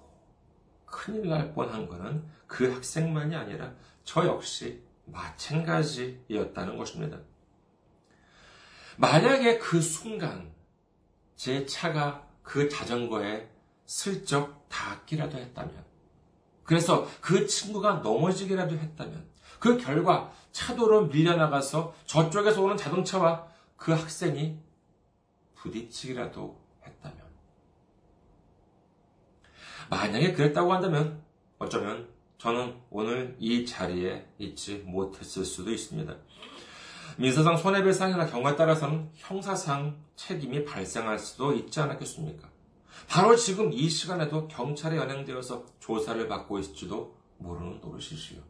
큰일 0.86 1.30
날 1.30 1.54
뻔한 1.54 1.88
거는 1.88 2.26
그 2.48 2.74
학생만이 2.74 3.36
아니라 3.36 3.74
저 4.04 4.26
역시 4.26 4.84
마찬가지였다는 5.06 6.78
것입니다. 6.78 7.20
만약에 8.98 9.60
그 9.60 9.80
순간 9.80 10.52
제 11.36 11.68
차가 11.68 12.28
그 12.42 12.68
자전거에 12.68 13.48
슬쩍 13.86 14.68
닿기라도 14.68 15.38
했다면, 15.38 15.86
그래서 16.64 17.08
그 17.22 17.46
친구가 17.46 17.98
넘어지기라도 17.98 18.76
했다면, 18.76 19.30
그 19.60 19.78
결과 19.78 20.32
차도로 20.52 21.06
밀려나가서 21.06 21.94
저쪽에서 22.08 22.64
오는 22.64 22.76
자동차와 22.76 23.54
그 23.78 23.92
학생이 23.92 24.58
부딪히기라도 25.56 26.60
했다면. 26.86 27.18
만약에 29.90 30.34
그랬다고 30.34 30.74
한다면 30.74 31.24
어쩌면 31.60 32.08
저는 32.38 32.80
오늘 32.90 33.36
이 33.40 33.66
자리에 33.66 34.28
있지 34.38 34.78
못했을 34.80 35.46
수도 35.46 35.72
있습니다. 35.72 36.16
민사상 37.18 37.56
손해배상이나 37.58 38.28
경우에 38.28 38.56
따라서는 38.56 39.10
형사상 39.16 39.98
책임이 40.16 40.66
발생할 40.66 41.18
수도 41.18 41.54
있지 41.54 41.80
않았겠습니까? 41.80 42.50
바로 43.08 43.36
지금 43.36 43.72
이 43.72 43.90
시간에도 43.90 44.48
경찰에 44.48 44.98
연행되어서 44.98 45.66
조사를 45.80 46.28
받고 46.28 46.60
있을지도 46.60 47.16
모르는 47.38 47.80
노릇이시요. 47.82 48.42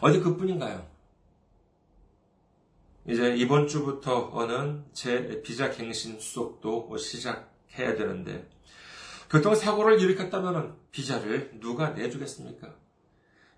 어디 0.00 0.20
그뿐인가요? 0.20 0.86
이제 3.08 3.34
이번 3.34 3.66
주부터는 3.66 4.84
제 4.92 5.40
비자 5.42 5.70
갱신 5.70 6.20
수속도 6.20 6.94
시작해야 6.98 7.96
되는데 7.96 8.46
교통사고를 9.30 9.98
일으켰다면 10.00 10.76
비자를 10.90 11.58
누가 11.58 11.90
내주겠습니까? 11.90 12.74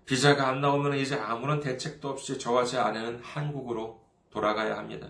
비자가 0.05 0.47
안 0.47 0.61
나오면 0.61 0.97
이제 0.97 1.15
아무런 1.15 1.59
대책도 1.59 2.09
없이 2.09 2.39
저와 2.39 2.63
제 2.63 2.77
아내는 2.77 3.19
한국으로 3.21 4.01
돌아가야 4.29 4.77
합니다. 4.77 5.09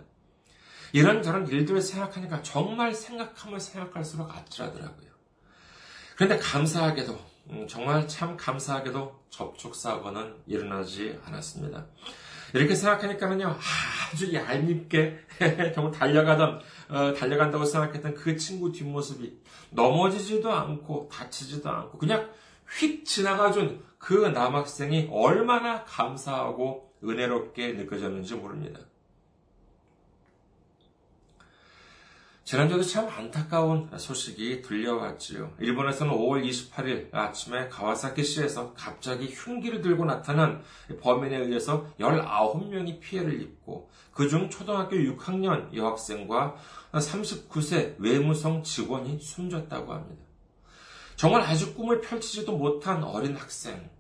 이런저런 0.92 1.48
일들을 1.48 1.80
생각하니까 1.80 2.42
정말 2.42 2.94
생각하면 2.94 3.60
생각할수록 3.60 4.36
아찔하더라고요. 4.36 5.12
그런데 6.16 6.38
감사하게도, 6.38 7.20
음, 7.52 7.68
정말 7.68 8.08
참 8.08 8.36
감사하게도 8.38 9.24
접촉사고는 9.30 10.44
일어나지 10.48 11.20
않았습니다. 11.26 11.86
이렇게 12.54 12.76
생각하니까는요, 12.76 13.56
아주 14.12 14.34
얄밉게 14.34 15.20
정말 15.74 15.94
달려가던, 15.94 16.62
어, 16.90 17.14
달려간다고 17.14 17.66
생각했던 17.66 18.16
그 18.16 18.36
친구 18.36 18.72
뒷모습이 18.72 19.40
넘어지지도 19.72 20.52
않고 20.52 21.10
다치지도 21.12 21.70
않고 21.70 21.98
그냥 21.98 22.30
휙 22.78 23.06
지나가준 23.06 23.84
그 23.98 24.28
남학생이 24.28 25.10
얼마나 25.12 25.84
감사하고 25.84 26.94
은혜롭게 27.04 27.74
느껴졌는지 27.74 28.36
모릅니다. 28.36 28.80
지난주에도 32.44 32.84
참 32.84 33.08
안타까운 33.08 33.88
소식이 33.96 34.64
들려왔지요. 34.64 35.54
일본에서는 35.60 36.12
5월 36.12 36.44
28일 36.44 37.14
아침에 37.14 37.70
가와사키시에서 37.70 38.74
갑자기 38.74 39.28
흉기를 39.32 39.82
들고 39.82 40.06
나타난 40.06 40.64
범인에 41.02 41.38
의해서 41.38 41.88
19명이 42.00 43.00
피해를 43.00 43.42
입고 43.42 43.90
그중 44.12 44.50
초등학교 44.50 44.96
6학년 44.96 45.74
여학생과 45.76 46.56
39세 46.92 47.96
외무성 48.00 48.64
직원이 48.64 49.20
숨졌다고 49.20 49.94
합니다. 49.94 50.24
정말 51.16 51.42
아주 51.42 51.76
꿈을 51.76 52.02
펼치지도 52.02 52.58
못한 52.58 53.04
어린 53.04 53.36
학생, 53.36 53.91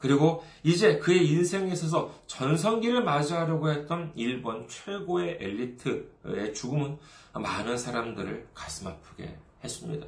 그리고 0.00 0.42
이제 0.62 0.98
그의 0.98 1.28
인생에 1.28 1.70
있어서 1.72 2.12
전성기를 2.26 3.04
맞이하려고 3.04 3.70
했던 3.70 4.12
일본 4.16 4.66
최고의 4.66 5.36
엘리트의 5.40 6.54
죽음은 6.54 6.98
많은 7.34 7.76
사람들을 7.76 8.48
가슴 8.54 8.88
아프게 8.88 9.38
했습니다. 9.62 10.06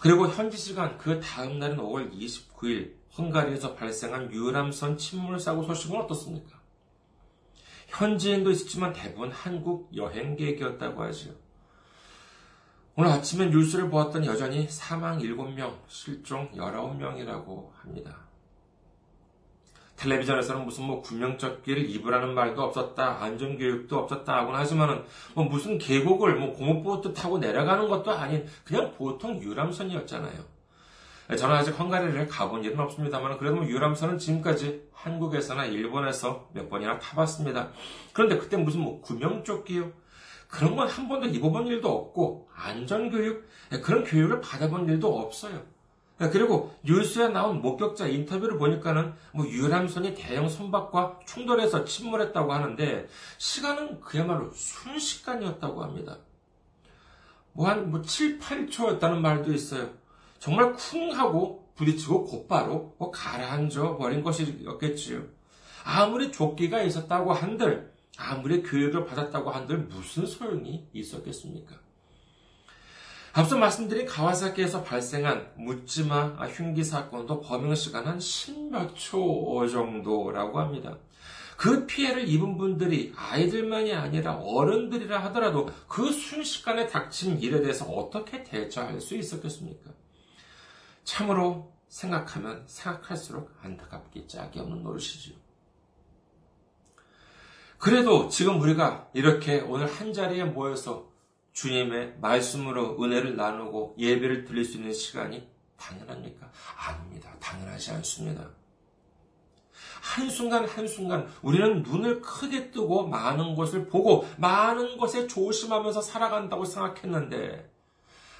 그리고 0.00 0.26
현지 0.28 0.56
시간 0.56 0.96
그 0.96 1.20
다음 1.20 1.58
날인 1.58 1.76
5월 1.76 2.10
29일 2.10 2.94
헝가리에서 3.18 3.74
발생한 3.74 4.32
유람선 4.32 4.96
침몰 4.96 5.38
사고 5.38 5.62
소식은 5.62 6.00
어떻습니까? 6.00 6.58
현지인도 7.88 8.50
있었지만 8.50 8.94
대부분 8.94 9.30
한국 9.30 9.94
여행객이었다고 9.94 11.02
하죠. 11.02 11.34
오늘 12.96 13.10
아침에 13.10 13.46
뉴스를 13.46 13.90
보았더니 13.90 14.26
여전히 14.26 14.66
사망 14.70 15.18
7명, 15.18 15.76
실종 15.86 16.50
19명이라고 16.52 17.72
합니다. 17.74 18.29
텔레비전에서는 20.00 20.64
무슨 20.64 20.84
뭐 20.84 21.02
구명조끼를 21.02 21.90
입으라는 21.90 22.34
말도 22.34 22.62
없었다, 22.62 23.22
안전교육도 23.22 23.98
없었다 23.98 24.38
하곤 24.38 24.54
하지만은 24.54 25.04
뭐 25.34 25.44
무슨 25.44 25.76
계곡을 25.76 26.36
뭐 26.36 26.54
고무보트 26.54 27.12
타고 27.12 27.36
내려가는 27.38 27.88
것도 27.88 28.10
아닌 28.10 28.46
그냥 28.64 28.94
보통 28.96 29.42
유람선이었잖아요. 29.42 30.60
저는 31.36 31.54
아직 31.54 31.78
헝가리를 31.78 32.26
가본 32.28 32.64
일은 32.64 32.80
없습니다만 32.80 33.38
그래도 33.38 33.56
뭐 33.56 33.66
유람선은 33.66 34.18
지금까지 34.18 34.88
한국에서나 34.92 35.66
일본에서 35.66 36.48
몇 36.54 36.68
번이나 36.70 36.98
타봤습니다. 36.98 37.70
그런데 38.12 38.38
그때 38.38 38.56
무슨 38.56 38.80
뭐 38.80 39.00
구명조끼요? 39.02 39.92
그런 40.48 40.74
건 40.74 40.88
한 40.88 41.08
번도 41.08 41.28
입어본 41.28 41.68
일도 41.68 41.88
없고 41.88 42.48
안전교육 42.56 43.46
그런 43.84 44.02
교육을 44.02 44.40
받아본 44.40 44.88
일도 44.88 45.20
없어요. 45.20 45.62
네, 46.20 46.28
그리고 46.28 46.76
뉴스에 46.82 47.28
나온 47.28 47.62
목격자 47.62 48.08
인터뷰를 48.08 48.58
보니까는 48.58 49.14
뭐 49.32 49.46
유람선이 49.48 50.14
대형 50.14 50.50
선박과 50.50 51.20
충돌해서 51.26 51.86
침몰했다고 51.86 52.52
하는데 52.52 53.08
시간은 53.38 54.00
그야말로 54.00 54.50
순식간이었다고 54.52 55.82
합니다. 55.82 56.18
뭐 57.52 57.68
한뭐 57.68 57.86
뭐 57.86 58.02
7, 58.02 58.38
8초였다는 58.38 59.20
말도 59.20 59.50
있어요. 59.54 59.88
정말 60.38 60.74
쿵 60.74 61.10
하고 61.18 61.72
부딪히고 61.74 62.26
곧바로 62.26 62.94
뭐 62.98 63.10
가라앉아 63.10 63.96
버린 63.96 64.22
것이었겠지요. 64.22 65.24
아무리 65.84 66.30
조끼가 66.30 66.82
있었다고 66.82 67.32
한들 67.32 67.94
아무리 68.18 68.62
교육을 68.62 69.06
받았다고 69.06 69.50
한들 69.50 69.78
무슨 69.78 70.26
소용이 70.26 70.86
있었겠습니까? 70.92 71.76
앞서 73.32 73.56
말씀드린 73.56 74.06
가와사키에서 74.06 74.82
발생한 74.82 75.52
묻지마 75.56 76.46
흉기 76.48 76.82
사건도 76.82 77.40
범행 77.40 77.74
시간 77.76 78.06
한 78.06 78.18
10몇 78.18 78.94
초 78.94 79.68
정도라고 79.68 80.58
합니다. 80.58 80.98
그 81.56 81.86
피해를 81.86 82.26
입은 82.26 82.56
분들이 82.56 83.12
아이들만이 83.16 83.92
아니라 83.92 84.36
어른들이라 84.36 85.22
하더라도 85.24 85.68
그 85.86 86.10
순식간에 86.10 86.86
닥친 86.86 87.38
일에 87.38 87.60
대해서 87.60 87.84
어떻게 87.84 88.42
대처할 88.42 89.00
수 89.00 89.14
있었겠습니까? 89.14 89.90
참으로 91.04 91.72
생각하면 91.88 92.64
생각할수록 92.66 93.52
안타깝기 93.62 94.26
짝이 94.26 94.58
없는 94.58 94.82
노릇이지요. 94.82 95.36
그래도 97.78 98.28
지금 98.28 98.60
우리가 98.60 99.08
이렇게 99.12 99.60
오늘 99.60 99.86
한 99.86 100.12
자리에 100.12 100.44
모여서 100.44 101.09
주님의 101.52 102.16
말씀으로 102.20 103.02
은혜를 103.02 103.36
나누고 103.36 103.96
예배를 103.98 104.44
드릴 104.44 104.64
수 104.64 104.78
있는 104.78 104.92
시간이 104.92 105.48
당연합니까? 105.76 106.50
아닙니다. 106.76 107.34
당연하지 107.40 107.90
않습니다. 107.92 108.50
한순간 110.00 110.66
한순간 110.66 111.28
우리는 111.42 111.82
눈을 111.82 112.20
크게 112.20 112.70
뜨고 112.70 113.06
많은 113.06 113.54
것을 113.54 113.86
보고 113.86 114.26
많은 114.38 114.96
것에 114.96 115.26
조심하면서 115.26 116.00
살아간다고 116.02 116.64
생각했는데 116.64 117.70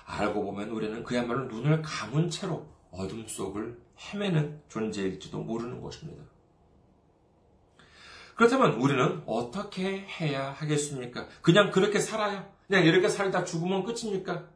알고 0.04 0.42
보면 0.44 0.70
우리는 0.70 1.04
그야말로 1.04 1.44
눈을 1.44 1.82
감은 1.82 2.30
채로 2.30 2.66
어둠 2.90 3.26
속을 3.28 3.80
헤매는 3.98 4.62
존재일지도 4.68 5.38
모르는 5.38 5.80
것입니다. 5.80 6.24
그렇다면 8.34 8.72
우리는 8.80 9.22
어떻게 9.26 10.00
해야 10.00 10.50
하겠습니까? 10.52 11.28
그냥 11.42 11.70
그렇게 11.70 12.00
살아요? 12.00 12.50
그냥 12.70 12.84
이렇게 12.84 13.08
살다 13.08 13.42
죽으면 13.42 13.82
끝입니까? 13.82 14.48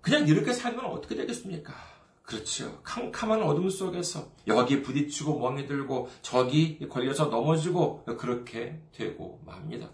그냥 0.00 0.26
이렇게 0.26 0.54
살면 0.54 0.86
어떻게 0.86 1.14
되겠습니까? 1.14 1.74
그렇죠. 2.22 2.80
캄캄한 2.82 3.42
어둠 3.42 3.68
속에서 3.68 4.30
여기 4.46 4.80
부딪히고 4.80 5.38
멍이 5.38 5.66
들고 5.66 6.08
저기 6.22 6.78
걸려서 6.88 7.26
넘어지고 7.26 8.06
그렇게 8.18 8.80
되고 8.92 9.42
맙니다. 9.44 9.90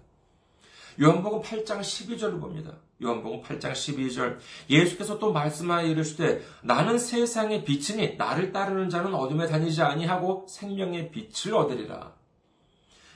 요한복음 1.00 1.42
8장 1.42 1.80
12절을 1.80 2.40
봅니다. 2.40 2.76
요한복음 3.02 3.42
8장 3.42 3.72
12절 3.72 4.38
예수께서 4.70 5.18
또 5.18 5.32
말씀하여 5.32 5.88
이르시되 5.88 6.40
나는 6.62 7.00
세상의 7.00 7.64
빛이니 7.64 8.14
나를 8.16 8.52
따르는 8.52 8.90
자는 8.90 9.12
어둠에 9.12 9.48
다니지 9.48 9.82
아니하고 9.82 10.46
생명의 10.48 11.10
빛을 11.10 11.56
얻으리라. 11.56 12.17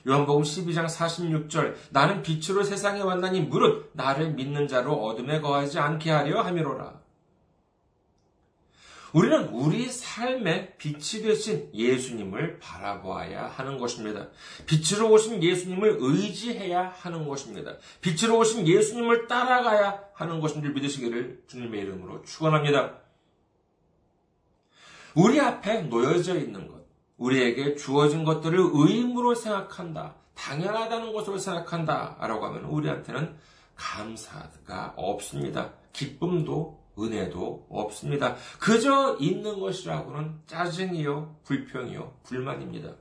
요한복음 0.07 0.43
12장 0.43 0.85
46절 0.85 1.75
나는 1.91 2.21
빛으로 2.21 2.63
세상에 2.63 3.01
왔나니 3.01 3.41
무릇 3.41 3.91
나를 3.93 4.31
믿는 4.31 4.67
자로 4.67 4.93
어둠에 4.93 5.39
거하지 5.39 5.79
않게 5.79 6.11
하려 6.11 6.41
함이로라. 6.41 7.03
우리는 9.13 9.47
우리 9.49 9.87
삶의 9.87 10.73
빛이 10.79 11.21
되신 11.21 11.69
예수님을 11.73 12.57
바라보아야 12.59 13.45
하는 13.45 13.77
것입니다. 13.77 14.29
빛으로 14.65 15.11
오신 15.11 15.43
예수님을 15.43 15.97
의지해야 15.99 16.89
하는 16.89 17.27
것입니다. 17.27 17.77
빛으로 18.01 18.39
오신 18.39 18.67
예수님을 18.67 19.27
따라가야 19.27 19.99
하는 20.15 20.39
것인 20.39 20.63
줄 20.63 20.73
믿으시기를 20.73 21.43
주님의 21.47 21.81
이름으로 21.81 22.23
축원합니다. 22.23 23.03
우리 25.15 25.39
앞에 25.39 25.83
놓여져 25.83 26.39
있는 26.39 26.67
것, 26.67 26.82
우리에게 27.23 27.75
주어진 27.75 28.25
것들을 28.25 28.59
의무로 28.73 29.33
생각한다. 29.33 30.15
당연하다는 30.35 31.13
것으로 31.13 31.37
생각한다. 31.37 32.17
라고 32.19 32.45
하면 32.47 32.65
우리한테는 32.65 33.35
감사가 33.75 34.93
없습니다. 34.97 35.73
기쁨도 35.93 36.83
은혜도 36.99 37.67
없습니다. 37.69 38.35
그저 38.59 39.17
있는 39.19 39.59
것이라고는 39.59 40.41
짜증이요, 40.47 41.39
불평이요, 41.45 42.13
불만입니다. 42.23 42.95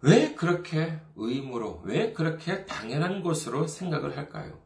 왜 0.00 0.34
그렇게 0.34 0.98
의무로, 1.16 1.82
왜 1.84 2.12
그렇게 2.12 2.64
당연한 2.64 3.22
것으로 3.22 3.66
생각을 3.66 4.16
할까요? 4.16 4.58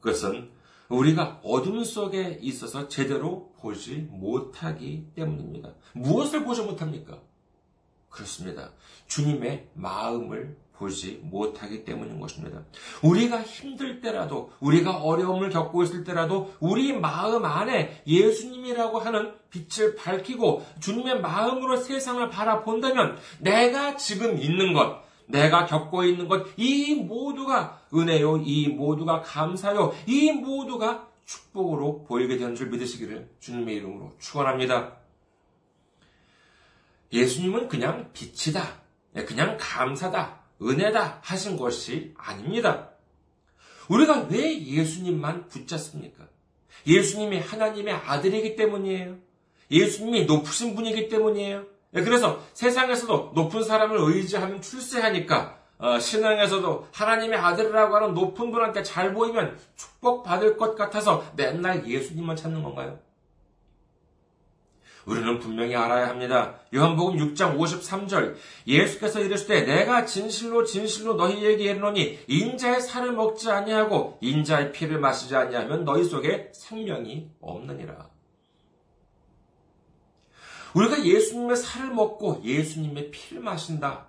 그것은 0.00 0.50
우리가 0.92 1.40
어둠 1.42 1.82
속에 1.82 2.38
있어서 2.42 2.88
제대로 2.88 3.52
보지 3.58 4.08
못하기 4.10 5.12
때문입니다. 5.14 5.74
무엇을 5.94 6.44
보지 6.44 6.62
못합니까? 6.62 7.18
그렇습니다. 8.10 8.72
주님의 9.06 9.70
마음을 9.74 10.56
보지 10.74 11.20
못하기 11.22 11.84
때문인 11.84 12.20
것입니다. 12.20 12.62
우리가 13.02 13.42
힘들 13.42 14.00
때라도, 14.00 14.50
우리가 14.60 15.02
어려움을 15.02 15.50
겪고 15.50 15.82
있을 15.84 16.04
때라도, 16.04 16.52
우리 16.60 16.92
마음 16.92 17.44
안에 17.44 18.02
예수님이라고 18.06 18.98
하는 18.98 19.32
빛을 19.50 19.94
밝히고 19.94 20.66
주님의 20.80 21.20
마음으로 21.20 21.76
세상을 21.76 22.28
바라본다면 22.28 23.16
내가 23.40 23.96
지금 23.96 24.38
있는 24.38 24.72
것, 24.72 25.01
내가 25.26 25.66
겪고 25.66 26.04
있는 26.04 26.28
것, 26.28 26.46
이 26.56 26.94
모두가 26.94 27.80
은혜요, 27.94 28.38
이 28.38 28.68
모두가 28.68 29.22
감사요, 29.22 29.94
이 30.06 30.32
모두가 30.32 31.08
축복으로 31.24 32.04
보이게 32.04 32.36
되는 32.36 32.54
줄 32.54 32.68
믿으시기를 32.68 33.30
주님의 33.40 33.76
이름으로 33.76 34.12
축원합니다. 34.18 34.96
예수님은 37.12 37.68
그냥 37.68 38.10
빛이다. 38.12 38.82
예, 39.16 39.24
그냥 39.24 39.56
감사다. 39.60 40.40
은혜다. 40.62 41.20
하신 41.22 41.56
것이 41.56 42.14
아닙니다. 42.16 42.90
우리가 43.88 44.28
왜 44.30 44.64
예수님만 44.64 45.48
붙잡습니까? 45.48 46.28
예수님이 46.86 47.38
하나님의 47.38 47.94
아들이기 47.94 48.56
때문이에요. 48.56 49.18
예수님이 49.70 50.24
높으신 50.24 50.74
분이기 50.74 51.08
때문이에요. 51.08 51.66
예, 51.94 52.02
그래서 52.02 52.40
세상에서도 52.54 53.32
높은 53.34 53.62
사람을 53.62 53.96
의지하면 54.00 54.60
출세하니까 54.62 55.58
어, 55.78 55.98
신앙에서도 55.98 56.88
하나님의 56.92 57.38
아들이라고 57.38 57.96
하는 57.96 58.14
높은 58.14 58.52
분한테 58.52 58.82
잘 58.82 59.12
보이면 59.12 59.58
축복받을 59.74 60.56
것 60.56 60.76
같아서 60.76 61.24
맨날 61.36 61.86
예수님만 61.86 62.36
찾는 62.36 62.62
건가요? 62.62 62.98
우리는 65.04 65.40
분명히 65.40 65.74
알아야 65.74 66.08
합니다. 66.08 66.60
요한복음 66.72 67.16
6장 67.16 67.58
53절 67.58 68.36
예수께서 68.68 69.20
이르시되 69.20 69.62
내가 69.62 70.06
진실로 70.06 70.64
진실로 70.64 71.14
너희에게 71.14 71.64
이르노니 71.64 72.20
인자의 72.28 72.80
살을 72.80 73.12
먹지 73.12 73.50
아니하고 73.50 74.18
인자의 74.20 74.70
피를 74.70 75.00
마시지 75.00 75.34
아니하면 75.34 75.84
너희 75.84 76.04
속에 76.04 76.50
생명이 76.54 77.30
없느니라. 77.40 78.11
우리가 80.74 81.04
예수님의 81.04 81.56
살을 81.56 81.90
먹고 81.90 82.40
예수님의 82.44 83.10
피를 83.10 83.42
마신다. 83.42 84.06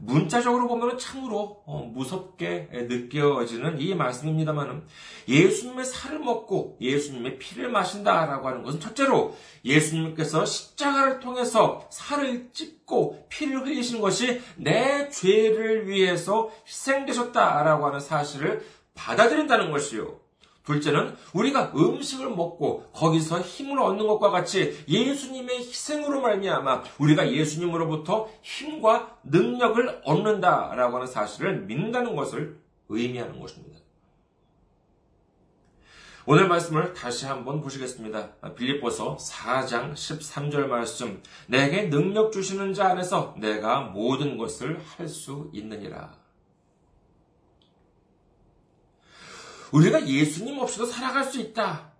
문자적으로 0.00 0.68
보면 0.68 0.96
참으로 0.96 1.62
어, 1.66 1.90
무섭게 1.92 2.68
느껴지는 2.72 3.80
이 3.80 3.96
말씀입니다만은 3.96 4.84
예수님의 5.26 5.84
살을 5.84 6.20
먹고 6.20 6.78
예수님의 6.80 7.38
피를 7.38 7.68
마신다라고 7.68 8.46
하는 8.46 8.62
것은 8.62 8.78
첫째로 8.78 9.36
예수님께서 9.64 10.46
십자가를 10.46 11.18
통해서 11.18 11.88
살을 11.90 12.50
찢고 12.52 13.26
피를 13.28 13.66
흘리신 13.66 14.00
것이 14.00 14.40
내 14.56 15.08
죄를 15.08 15.88
위해서 15.88 16.50
희생되셨다라고 16.64 17.86
하는 17.86 17.98
사실을 17.98 18.64
받아들인다는 18.94 19.72
것이요. 19.72 20.27
둘째는 20.68 21.16
우리가 21.32 21.72
음식을 21.74 22.28
먹고 22.28 22.90
거기서 22.92 23.40
힘을 23.40 23.80
얻는 23.80 24.06
것과 24.06 24.30
같이 24.30 24.84
예수님의 24.86 25.58
희생으로 25.60 26.20
말미암아 26.20 26.84
우리가 26.98 27.32
예수님으로부터 27.32 28.28
힘과 28.42 29.18
능력을 29.24 30.02
얻는다라고 30.04 30.96
하는 30.96 31.06
사실을 31.06 31.62
믿는다는 31.62 32.14
것을 32.14 32.58
의미하는 32.90 33.40
것입니다. 33.40 33.78
오늘 36.26 36.46
말씀을 36.46 36.92
다시 36.92 37.24
한번 37.24 37.62
보시겠습니다. 37.62 38.32
빌립보서 38.54 39.16
4장 39.16 39.94
13절 39.94 40.66
말씀. 40.66 41.22
내게 41.46 41.88
능력 41.88 42.32
주시는 42.32 42.74
자 42.74 42.90
안에서 42.90 43.34
내가 43.38 43.80
모든 43.80 44.36
것을 44.36 44.78
할 44.78 45.08
수 45.08 45.48
있느니라. 45.54 46.17
우리가 49.72 50.06
예수님 50.06 50.58
없이도 50.58 50.86
살아갈 50.86 51.24
수 51.24 51.40
있다. 51.40 51.92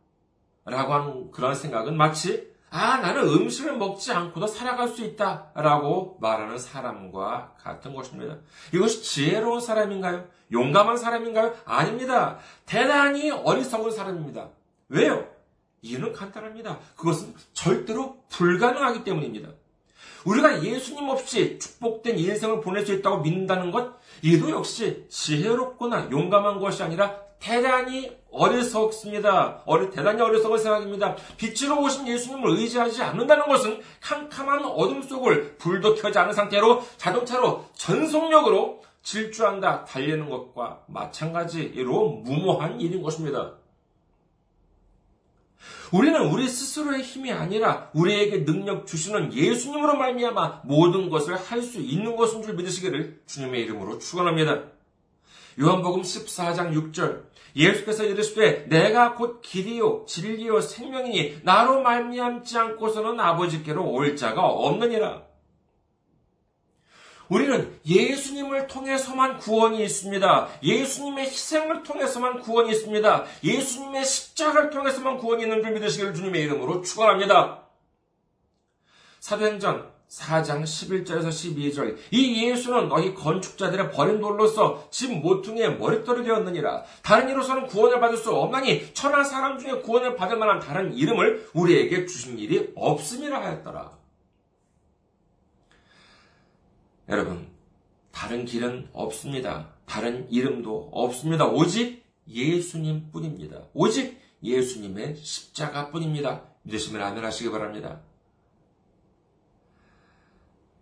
라고 0.64 0.94
하는 0.94 1.30
그런 1.30 1.54
생각은 1.54 1.96
마치, 1.96 2.48
아, 2.70 2.98
나는 2.98 3.22
음식을 3.22 3.76
먹지 3.76 4.12
않고도 4.12 4.46
살아갈 4.46 4.88
수 4.88 5.02
있다. 5.02 5.50
라고 5.54 6.18
말하는 6.20 6.58
사람과 6.58 7.54
같은 7.58 7.94
것입니다. 7.94 8.36
이것이 8.74 9.02
지혜로운 9.02 9.60
사람인가요? 9.60 10.26
용감한 10.52 10.98
사람인가요? 10.98 11.54
아닙니다. 11.64 12.38
대단히 12.66 13.30
어리석은 13.30 13.90
사람입니다. 13.90 14.50
왜요? 14.88 15.26
이유는 15.80 16.12
간단합니다. 16.12 16.78
그것은 16.96 17.34
절대로 17.52 18.18
불가능하기 18.28 19.04
때문입니다. 19.04 19.50
우리가 20.24 20.62
예수님 20.62 21.08
없이 21.08 21.58
축복된 21.58 22.18
인생을 22.18 22.60
보낼 22.60 22.84
수 22.84 22.92
있다고 22.92 23.18
믿는다는 23.18 23.70
것, 23.70 23.94
이도 24.22 24.50
역시 24.50 25.06
지혜롭거나 25.08 26.10
용감한 26.10 26.58
것이 26.58 26.82
아니라 26.82 27.27
대단히 27.40 28.16
어리석습니다. 28.30 29.62
어리, 29.64 29.90
대단히 29.90 30.20
어리석은 30.20 30.58
생각입니다. 30.58 31.16
빛으로 31.36 31.80
오신 31.82 32.06
예수님을 32.06 32.58
의지하지 32.58 33.02
않는다는 33.02 33.46
것은 33.46 33.80
캄캄한 34.00 34.64
어둠 34.64 35.02
속을 35.02 35.56
불도 35.56 35.94
켜지 35.94 36.18
않은 36.18 36.32
상태로 36.34 36.82
자동차로 36.96 37.64
전속력으로 37.74 38.82
질주한다, 39.02 39.84
달리는 39.84 40.28
것과 40.28 40.82
마찬가지로 40.88 42.22
무모한 42.24 42.80
일인 42.80 43.02
것입니다. 43.02 43.54
우리는 45.90 46.20
우리 46.20 46.46
스스로의 46.46 47.02
힘이 47.02 47.32
아니라 47.32 47.90
우리에게 47.94 48.44
능력 48.44 48.86
주시는 48.86 49.32
예수님으로 49.32 49.96
말미암아 49.96 50.62
모든 50.64 51.08
것을 51.08 51.36
할 51.36 51.62
수 51.62 51.78
있는 51.78 52.14
것인 52.14 52.42
줄 52.42 52.54
믿으시기를 52.54 53.22
주님의 53.26 53.62
이름으로 53.62 53.98
축원합니다. 53.98 54.77
요한복음 55.60 56.02
14장 56.02 56.72
6절 56.72 57.26
예수께서 57.56 58.04
이르시되 58.04 58.68
내가 58.68 59.14
곧 59.14 59.40
길이요 59.42 60.04
진리요 60.06 60.60
생명이니 60.60 61.40
나로 61.42 61.82
말미암지 61.82 62.56
않고서는 62.56 63.18
아버지께로 63.18 63.84
올 63.84 64.16
자가 64.16 64.44
없느니라. 64.44 65.26
우리는 67.28 67.78
예수님을 67.86 68.68
통해서만 68.68 69.38
구원이 69.38 69.82
있습니다. 69.84 70.48
예수님의 70.62 71.26
희생을 71.26 71.82
통해서만 71.82 72.40
구원이 72.40 72.70
있습니다. 72.70 73.24
예수님의 73.44 74.04
십자가를 74.04 74.70
통해서만 74.70 75.18
구원이 75.18 75.42
있는 75.42 75.62
줄 75.62 75.72
믿으시기를 75.72 76.14
주님의 76.14 76.42
이름으로 76.44 76.80
축원합니다. 76.82 77.66
사도행전 79.20 79.97
4장 80.08 80.62
11절에서 80.62 81.28
12절. 81.28 81.96
이 82.10 82.48
예수는 82.48 82.88
너희 82.88 83.14
건축자들의 83.14 83.90
버린 83.92 84.20
돌로서 84.20 84.88
집 84.90 85.12
모퉁이의 85.12 85.78
머릿돌이 85.78 86.24
되었느니라. 86.24 86.84
다른 87.02 87.28
이로서는 87.28 87.66
구원을 87.66 88.00
받을 88.00 88.16
수 88.16 88.34
없나니 88.34 88.94
천하 88.94 89.22
사람 89.22 89.58
중에 89.58 89.80
구원을 89.80 90.16
받을 90.16 90.38
만한 90.38 90.60
다른 90.60 90.94
이름을 90.94 91.50
우리에게 91.52 92.06
주신 92.06 92.38
일이 92.38 92.72
없음이라 92.74 93.40
하였더라. 93.40 93.98
여러분 97.10 97.48
다른 98.10 98.44
길은 98.44 98.88
없습니다. 98.92 99.74
다른 99.86 100.30
이름도 100.30 100.90
없습니다. 100.92 101.46
오직 101.46 102.04
예수님 102.28 103.10
뿐입니다. 103.10 103.62
오직 103.74 104.18
예수님의 104.42 105.16
십자가 105.16 105.90
뿐입니다. 105.90 106.42
믿으시면 106.62 107.00
아멘 107.02 107.24
하시기 107.24 107.50
바랍니다 107.50 108.00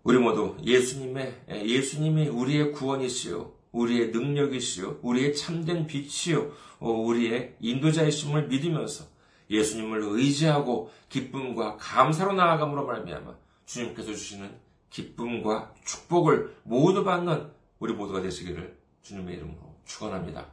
우리 0.06 0.18
모두 0.18 0.56
예수님의 0.62 1.42
예, 1.50 1.64
예수님이 1.64 2.28
우리의 2.28 2.70
구원이시요, 2.70 3.52
우리의 3.72 4.10
능력이시요, 4.12 5.00
우리의 5.02 5.34
참된 5.34 5.84
빛이요, 5.88 6.52
어, 6.78 6.90
우리의 6.90 7.56
인도자이심을 7.58 8.46
믿으면서 8.46 9.04
예수님을 9.50 10.02
의지하고 10.04 10.92
기쁨과 11.08 11.76
감사로 11.78 12.34
나아감으로 12.34 12.86
말미암아 12.86 13.34
주님께서 13.64 14.12
주시는 14.12 14.48
기쁨과 14.90 15.74
축복을 15.84 16.54
모두 16.62 17.02
받는 17.02 17.50
우리 17.80 17.92
모두가 17.92 18.22
되시기를 18.22 18.78
주님의 19.02 19.34
이름으로 19.38 19.74
축원합니다. 19.86 20.46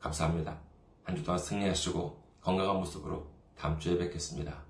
감사합니다. 0.00 0.58
한 1.04 1.14
주 1.14 1.22
동안 1.22 1.38
승리하시고 1.38 2.22
건강한 2.40 2.76
모습으로 2.76 3.26
다음 3.54 3.78
주에 3.78 3.98
뵙겠습니다. 3.98 4.61